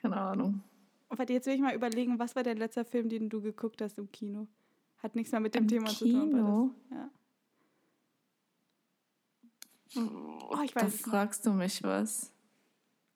Keine 0.00 0.16
Ahnung. 0.16 0.62
Und 1.08 1.30
jetzt 1.30 1.46
will 1.46 1.54
ich 1.54 1.60
mal 1.60 1.74
überlegen, 1.74 2.18
was 2.18 2.34
war 2.34 2.42
der 2.42 2.56
letzte 2.56 2.84
Film, 2.84 3.08
den 3.08 3.28
du 3.30 3.40
geguckt 3.40 3.80
hast 3.80 3.98
im 3.98 4.10
Kino? 4.10 4.48
Hat 4.98 5.14
nichts 5.14 5.30
mehr 5.32 5.40
mit 5.40 5.54
dem 5.54 5.62
Im 5.62 5.68
Thema 5.68 5.86
zu 5.86 6.04
tun. 6.10 6.30
Kino? 6.30 6.70
Aber 6.90 6.98
das, 6.98 6.98
ja. 6.98 7.10
Oh, 10.50 10.58
ich 10.64 10.74
weiß 10.74 10.82
Da 10.82 10.86
nicht. 10.88 11.00
fragst 11.02 11.46
du 11.46 11.52
mich 11.52 11.82
was. 11.82 12.32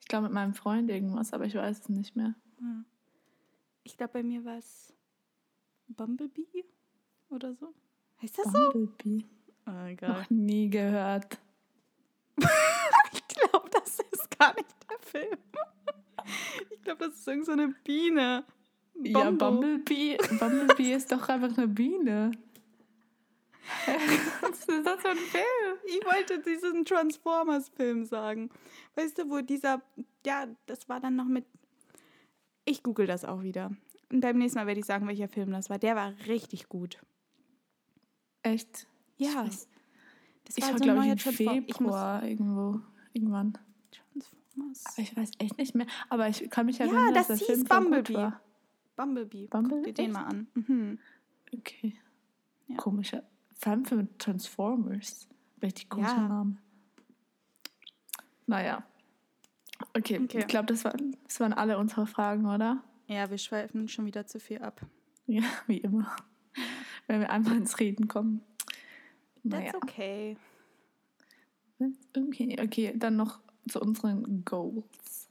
Ich 0.01 0.07
glaube 0.09 0.25
mit 0.25 0.33
meinem 0.33 0.55
Freund 0.55 0.89
irgendwas, 0.91 1.33
aber 1.33 1.47
ich 1.47 1.55
weiß 1.55 1.81
es 1.81 1.89
nicht 1.89 2.15
mehr. 2.17 2.35
Ich 3.83 3.97
glaube, 3.97 4.13
bei 4.15 4.23
mir 4.23 4.45
war 4.45 4.59
es 4.59 4.93
Bumblebee 5.89 6.65
oder 7.31 7.55
so. 7.55 7.75
Heißt 8.23 8.39
das 8.39 8.53
so? 8.53 8.73
Bumblebee. 8.73 9.25
Oh, 9.67 9.87
egal. 9.87 10.11
Noch 10.11 10.31
nie 10.31 10.71
gehört. 10.71 11.39
Ich 13.13 13.51
glaube, 13.51 13.69
das 13.71 13.99
ist 14.13 14.39
gar 14.39 14.55
nicht 14.55 14.75
der 14.89 14.99
Film. 14.99 15.39
Ich 16.71 16.83
glaube, 16.83 17.07
das 17.07 17.17
ist 17.17 17.29
irgendeine 17.29 17.45
so 17.45 17.65
eine 17.65 17.75
Biene. 17.85 18.45
Ja, 19.03 19.31
Bumble. 19.31 19.79
Bumblebee. 19.79 20.17
Bumblebee 20.39 20.95
ist 20.95 21.13
doch 21.13 21.29
einfach 21.29 21.57
eine 21.57 21.69
Biene. 21.69 22.33
Was 24.41 24.61
ist 24.61 24.87
das 24.87 25.01
für 25.01 25.11
ein 25.11 25.17
Film? 25.17 25.77
Ich 25.87 26.05
wollte 26.05 26.41
diesen 26.41 26.85
Transformers-Film 26.85 28.05
sagen. 28.05 28.51
Weißt 28.95 29.19
du, 29.19 29.29
wo 29.29 29.41
dieser, 29.41 29.83
ja, 30.25 30.47
das 30.67 30.89
war 30.89 31.01
dann 31.01 31.17
noch 31.17 31.27
mit. 31.27 31.45
Ich 32.65 32.83
google 32.83 33.07
das 33.07 33.25
auch 33.25 33.43
wieder. 33.43 33.71
Und 34.13 34.21
beim 34.21 34.39
nächsten 34.39 34.59
Mal 34.59 34.67
werde 34.67 34.81
ich 34.81 34.87
sagen, 34.87 35.07
welcher 35.09 35.29
Film 35.29 35.51
das 35.51 35.69
war. 35.71 35.79
Der 35.79 35.97
war 35.97 36.13
richtig 36.27 36.69
gut. 36.69 36.99
Echt? 38.43 38.87
Ja. 39.17 39.45
Ich, 39.45 39.53
weiß- 39.53 39.67
Das 40.45 40.57
ich 40.59 40.63
war 40.65 40.71
war, 40.73 40.79
so 40.79 40.85
glaube 40.85 41.01
ich, 41.07 41.11
im 41.11 41.17
Ich 41.17 41.37
Februar 41.37 42.23
irgendwo. 42.25 42.81
Irgendwann. 43.13 43.59
Transformers. 43.91 44.85
Aber 44.87 44.99
ich 45.03 45.17
weiß 45.17 45.31
echt 45.39 45.59
nicht 45.59 45.75
mehr. 45.75 45.87
Aber 46.09 46.29
ich 46.29 46.49
kann 46.51 46.67
mich 46.67 46.79
Ja, 46.79 46.85
erinnern, 46.87 47.15
dass 47.15 47.29
das 47.29 47.39
der 47.41 47.49
hieß 47.49 47.57
Film 47.57 47.67
voll 47.67 47.77
gut 47.79 47.85
Bumblebee. 47.91 48.15
war. 48.15 48.41
Bumblebee. 48.97 49.47
Bumblebee? 49.49 49.83
Guck 49.87 49.95
dir 49.95 50.03
den 50.05 50.13
mal 50.13 50.25
an. 50.25 50.47
Mhm. 50.55 50.99
Okay. 51.53 51.99
Ja. 52.69 52.77
Komischer. 52.77 53.23
Vor 53.59 53.73
allem 53.73 53.85
für 53.85 54.07
Transformers. 54.19 55.29
Richtig 55.63 55.89
komischer 55.89 56.13
Ja. 56.17 56.29
Name. 56.29 56.57
Naja. 58.47 58.85
Okay, 59.97 60.21
Okay. 60.23 60.39
ich 60.41 60.47
glaube, 60.47 60.67
das, 60.67 60.85
waren, 60.85 61.17
das 61.25 61.41
waren 61.41 61.53
alle 61.53 61.79
unsere 61.79 62.07
Fragen, 62.07 62.47
oder? 62.47 62.83
Ja, 63.07 63.31
wir 63.31 63.39
schweifen 63.39 63.89
schon 63.89 64.07
wieder 64.07 64.27
zu 64.27 64.41
viel 64.41 64.59
ab. 64.59 64.81
Ja, 65.27 65.45
wie 65.67 65.79
immer. 65.79 66.15
Wenn 67.07 67.21
wir 67.21 67.31
einmal 67.31 67.57
ins 67.57 67.79
Reden 67.79 68.09
kommen. 68.09 68.43
That's 69.49 69.73
Naja. 69.73 69.73
okay. 69.77 70.37
Okay, 72.17 72.57
okay, 72.61 72.95
dann 72.97 73.17
noch 73.17 73.41
zu 73.69 73.81
unseren 73.81 74.45
Goals. 74.45 75.29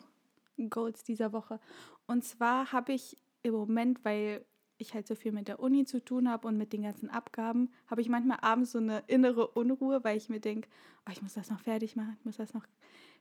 Goals 0.70 1.04
dieser 1.04 1.34
Woche. 1.34 1.60
Und 2.08 2.24
zwar 2.24 2.72
habe 2.72 2.94
ich 2.94 3.18
im 3.44 3.54
Moment, 3.54 4.06
weil 4.06 4.46
ich 4.78 4.94
halt 4.94 5.08
so 5.08 5.16
viel 5.16 5.32
mit 5.32 5.48
der 5.48 5.60
Uni 5.60 5.86
zu 5.86 6.04
tun 6.04 6.30
habe 6.30 6.48
und 6.48 6.58
mit 6.58 6.74
den 6.74 6.84
ganzen 6.84 7.10
Abgaben, 7.10 7.72
habe 7.88 8.02
ich 8.02 8.10
manchmal 8.10 8.40
abends 8.42 8.72
so 8.72 8.78
eine 8.78 9.04
innere 9.08 9.48
Unruhe, 9.48 10.04
weil 10.04 10.18
ich 10.18 10.30
mir 10.30 10.40
denke, 10.40 10.68
oh, 11.08 11.12
ich 11.12 11.22
muss 11.22 11.34
das 11.34 11.50
noch 11.50 11.62
fertig 11.62 11.96
machen, 11.96 12.16
ich 12.20 12.26
muss 12.26 12.38
das 12.38 12.54
noch 12.54 12.66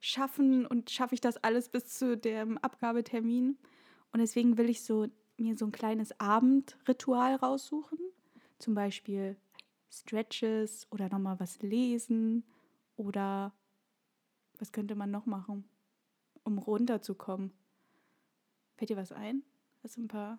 schaffen 0.00 0.66
und 0.66 0.90
schaffe 0.90 1.14
ich 1.14 1.20
das 1.20 1.36
alles 1.38 1.68
bis 1.68 1.88
zu 1.96 2.16
dem 2.16 2.58
Abgabetermin. 2.58 3.56
Und 4.14 4.20
deswegen 4.20 4.57
will 4.57 4.70
ich 4.70 4.85
so 4.85 5.09
mir 5.38 5.59
so 5.59 5.64
ein 5.64 5.72
kleines 5.72 6.20
Abendritual 6.20 7.35
raussuchen. 7.35 7.98
Zum 8.61 8.72
Beispiel 8.72 9.37
Stretches 9.90 10.87
oder 10.92 11.09
nochmal 11.09 11.40
was 11.40 11.61
lesen 11.62 12.44
oder 12.94 13.53
was 14.61 14.70
könnte 14.70 14.94
man 14.94 15.11
noch 15.11 15.27
machen, 15.27 15.64
um 16.44 16.59
runterzukommen. 16.59 17.50
Fällt 18.77 18.90
dir 18.90 18.96
was 18.96 19.11
ein? 19.11 19.42
Hast 19.83 19.96
du 19.96 20.03
ein 20.03 20.09
paar 20.09 20.38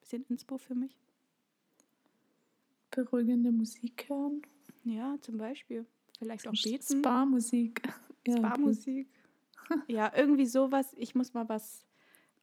bisschen 0.00 0.24
Inspo 0.30 0.56
für 0.56 0.74
mich? 0.74 0.98
Beruhigende 2.92 3.52
Musik 3.52 4.08
hören. 4.08 4.40
Ja, 4.84 5.18
zum 5.20 5.36
Beispiel. 5.36 5.84
Vielleicht 6.18 6.48
auch 6.48 6.52
beten. 6.52 7.00
Spa-Musik. 7.00 7.82
Ja. 8.26 8.38
Spa-Musik. 8.38 9.08
Ja, 9.86 10.12
irgendwie 10.14 10.46
sowas. 10.46 10.94
Ich 10.96 11.14
muss 11.14 11.34
mal 11.34 11.48
was 11.48 11.84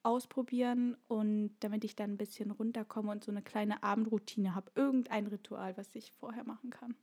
ausprobieren 0.03 0.95
und 1.07 1.51
damit 1.59 1.83
ich 1.83 1.95
dann 1.95 2.11
ein 2.11 2.17
bisschen 2.17 2.51
runterkomme 2.51 3.11
und 3.11 3.23
so 3.23 3.31
eine 3.31 3.41
kleine 3.41 3.83
Abendroutine 3.83 4.55
habe. 4.55 4.71
Irgendein 4.75 5.27
Ritual, 5.27 5.75
was 5.77 5.93
ich 5.95 6.11
vorher 6.13 6.43
machen 6.45 6.69
kann. 6.69 6.95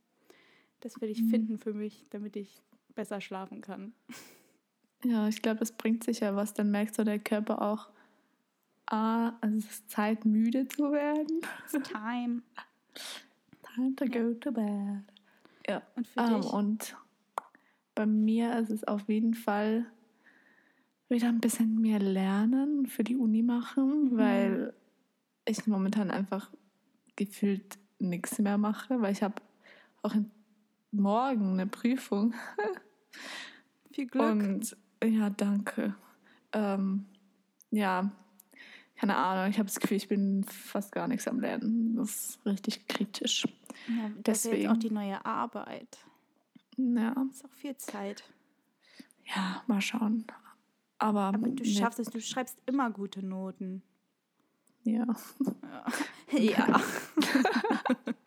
Das 0.79 0.99
will 1.01 1.09
ich 1.09 1.21
Mhm. 1.21 1.29
finden 1.29 1.57
für 1.59 1.73
mich, 1.73 2.05
damit 2.09 2.35
ich 2.35 2.61
besser 2.95 3.21
schlafen 3.21 3.61
kann. 3.61 3.93
Ja, 5.03 5.27
ich 5.27 5.41
glaube, 5.41 5.59
das 5.59 5.71
bringt 5.71 6.03
sicher 6.03 6.35
was. 6.35 6.53
Dann 6.53 6.71
merkt 6.71 6.95
so 6.95 7.03
der 7.03 7.19
Körper 7.19 7.61
auch, 7.61 7.89
ah, 8.87 9.33
also 9.41 9.57
es 9.57 9.65
ist 9.65 9.89
Zeit, 9.91 10.25
müde 10.25 10.67
zu 10.67 10.91
werden. 10.91 11.41
It's 11.71 11.87
time. 11.89 12.41
Time 13.75 13.95
to 13.95 14.05
go 14.05 14.33
to 14.33 14.51
bed. 14.51 15.03
Ja. 15.67 15.83
Und 15.95 16.07
für 16.07 16.19
Ähm, 16.21 16.41
dich? 16.41 16.51
und 16.51 16.97
bei 17.93 18.05
mir 18.07 18.57
ist 18.57 18.69
es 18.71 18.83
auf 18.85 19.07
jeden 19.07 19.33
Fall 19.35 19.85
wieder 21.09 21.29
ein 21.29 21.39
bisschen 21.39 21.79
mehr 21.81 21.99
lernen 21.99 22.85
für 22.87 23.03
die 23.03 23.15
Uni 23.15 23.41
machen, 23.43 24.11
Mhm. 24.13 24.17
weil 24.17 24.73
ich 25.45 25.65
momentan 25.67 26.11
einfach 26.11 26.51
gefühlt 27.15 27.77
nichts 27.99 28.37
mehr 28.39 28.57
mache, 28.57 29.01
weil 29.01 29.11
ich 29.13 29.23
habe 29.23 29.35
auch 30.03 30.13
morgen 30.91 31.53
eine 31.53 31.67
Prüfung. 31.67 32.33
Viel 33.91 34.07
Glück. 34.07 34.23
Und 34.23 34.77
ja, 35.03 35.29
danke. 35.29 35.95
Ähm, 36.53 37.05
ja, 37.71 38.11
keine 38.95 39.15
Ahnung, 39.15 39.49
ich 39.49 39.57
habe 39.57 39.67
das 39.67 39.79
Gefühl, 39.79 39.97
ich 39.97 40.07
bin 40.07 40.43
fast 40.43 40.91
gar 40.91 41.07
nichts 41.07 41.27
am 41.27 41.39
Lernen. 41.39 41.95
Das 41.95 42.09
ist 42.09 42.45
richtig 42.45 42.87
kritisch. 42.87 43.47
ja, 43.87 44.11
das 44.23 44.39
ist 44.39 44.45
ja 44.45 44.57
jetzt 44.57 44.67
auch 44.69 44.73
deswegen. 44.73 44.79
die 44.79 44.91
neue 44.91 45.25
Arbeit. 45.25 45.97
Ja, 46.77 47.13
Das 47.15 47.37
ist 47.37 47.45
auch 47.45 47.53
viel 47.53 47.75
Zeit. 47.77 48.23
Ja, 49.35 49.63
mal 49.67 49.81
schauen. 49.81 50.25
Aber, 50.99 51.21
Aber 51.21 51.47
du 51.49 51.65
schaffst 51.65 51.99
es, 51.99 52.07
du 52.07 52.19
schreibst 52.19 52.57
immer 52.65 52.89
gute 52.89 53.23
Noten. 53.23 53.83
Ja. 54.83 55.05
Ja. 56.31 56.81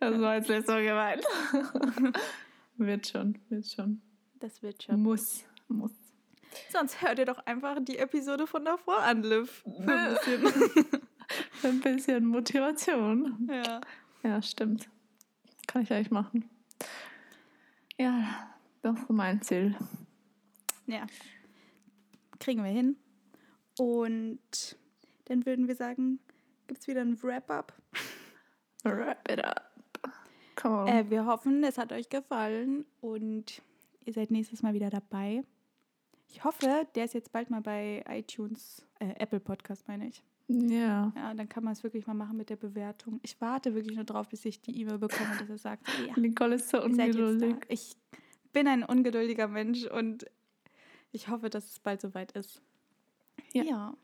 Das 0.00 0.18
war 0.18 0.36
jetzt 0.36 0.48
nicht 0.48 0.66
so 0.66 0.74
gemeint. 0.76 1.22
wird 2.78 3.06
schon, 3.06 3.38
wird 3.50 3.66
schon. 3.66 4.00
Das 4.38 4.62
wird 4.62 4.82
schon. 4.82 5.02
Muss, 5.02 5.44
muss. 5.68 5.92
Sonst 6.72 7.02
hört 7.02 7.18
ihr 7.18 7.26
doch 7.26 7.38
einfach 7.46 7.76
die 7.82 7.98
Episode 7.98 8.46
von 8.46 8.64
davor 8.64 9.02
an, 9.02 9.22
Liv. 9.22 9.62
Für 9.84 9.92
ein 9.92 10.14
bisschen. 10.14 10.86
Ein 11.62 11.80
bisschen 11.80 12.26
Motivation. 12.26 13.48
ja. 13.50 13.80
Ja, 14.22 14.42
stimmt. 14.42 14.88
Kann 15.66 15.82
ich 15.82 15.92
eigentlich 15.92 16.10
machen. 16.10 16.48
Ja, 17.98 18.50
das 18.82 18.98
ist 18.98 19.10
mein 19.10 19.40
Ziel. 19.42 19.76
ja. 20.86 21.06
Kriegen 22.40 22.64
wir 22.64 22.70
hin. 22.70 22.96
Und 23.78 24.76
dann 25.26 25.46
würden 25.46 25.68
wir 25.68 25.76
sagen, 25.76 26.18
gibt 26.66 26.80
es 26.80 26.88
wieder 26.88 27.02
ein 27.02 27.22
Wrap-up. 27.22 27.72
Wrap 28.82 29.30
it 29.30 29.44
up. 29.44 29.70
Come 30.56 30.74
on. 30.82 30.88
Äh, 30.88 31.08
wir 31.08 31.26
hoffen, 31.26 31.62
es 31.64 31.78
hat 31.78 31.92
euch 31.92 32.08
gefallen 32.08 32.84
und 33.00 33.62
ihr 34.04 34.12
seid 34.12 34.30
nächstes 34.30 34.62
Mal 34.62 34.74
wieder 34.74 34.90
dabei. 34.90 35.44
Ich 36.28 36.44
hoffe, 36.44 36.86
der 36.94 37.04
ist 37.04 37.14
jetzt 37.14 37.32
bald 37.32 37.50
mal 37.50 37.60
bei 37.60 38.04
iTunes, 38.08 38.86
äh, 38.98 39.14
Apple 39.18 39.40
Podcast 39.40 39.86
meine 39.88 40.08
ich. 40.08 40.22
ja. 40.48 41.12
Ja, 41.14 41.34
dann 41.34 41.48
kann 41.48 41.64
man 41.64 41.72
es 41.72 41.82
wirklich 41.82 42.06
mal 42.06 42.14
machen 42.14 42.36
mit 42.36 42.50
der 42.50 42.56
Bewertung. 42.56 43.20
Ich 43.22 43.40
warte 43.40 43.74
wirklich 43.74 43.96
nur 43.96 44.04
drauf, 44.04 44.28
bis 44.28 44.44
ich 44.44 44.60
die 44.60 44.80
E-Mail 44.80 44.98
bekomme, 44.98 45.36
dass 45.38 45.48
er 45.48 45.58
sagt, 45.58 45.86
ja, 46.06 46.14
Nicole 46.18 46.56
ist 46.56 46.68
so 46.68 46.82
ungeduldig. 46.82 47.56
Ich 47.68 47.96
bin 48.52 48.66
ein 48.68 48.82
ungeduldiger 48.82 49.48
Mensch 49.48 49.84
und 49.86 50.26
ich 51.12 51.28
hoffe, 51.28 51.50
dass 51.50 51.70
es 51.70 51.78
bald 51.78 52.00
soweit 52.00 52.32
ist. 52.32 52.62
Ja. 53.52 53.62
ja. 53.64 53.96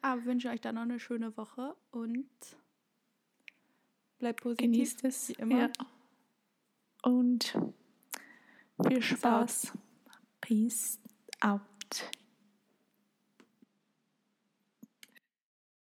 Aber 0.00 0.24
wünsche 0.24 0.48
euch 0.48 0.60
dann 0.60 0.76
noch 0.76 0.82
eine 0.82 0.98
schöne 0.98 1.36
Woche 1.36 1.76
und 1.90 2.28
bleibt 4.18 4.42
positiv. 4.42 4.70
Genießt 4.70 5.04
es. 5.04 5.28
wie 5.28 5.32
immer. 5.34 5.58
Ja. 5.58 5.70
Und 7.02 7.58
viel 8.86 9.02
Spaß. 9.02 9.72
Peace 10.40 11.00
out. 11.40 11.60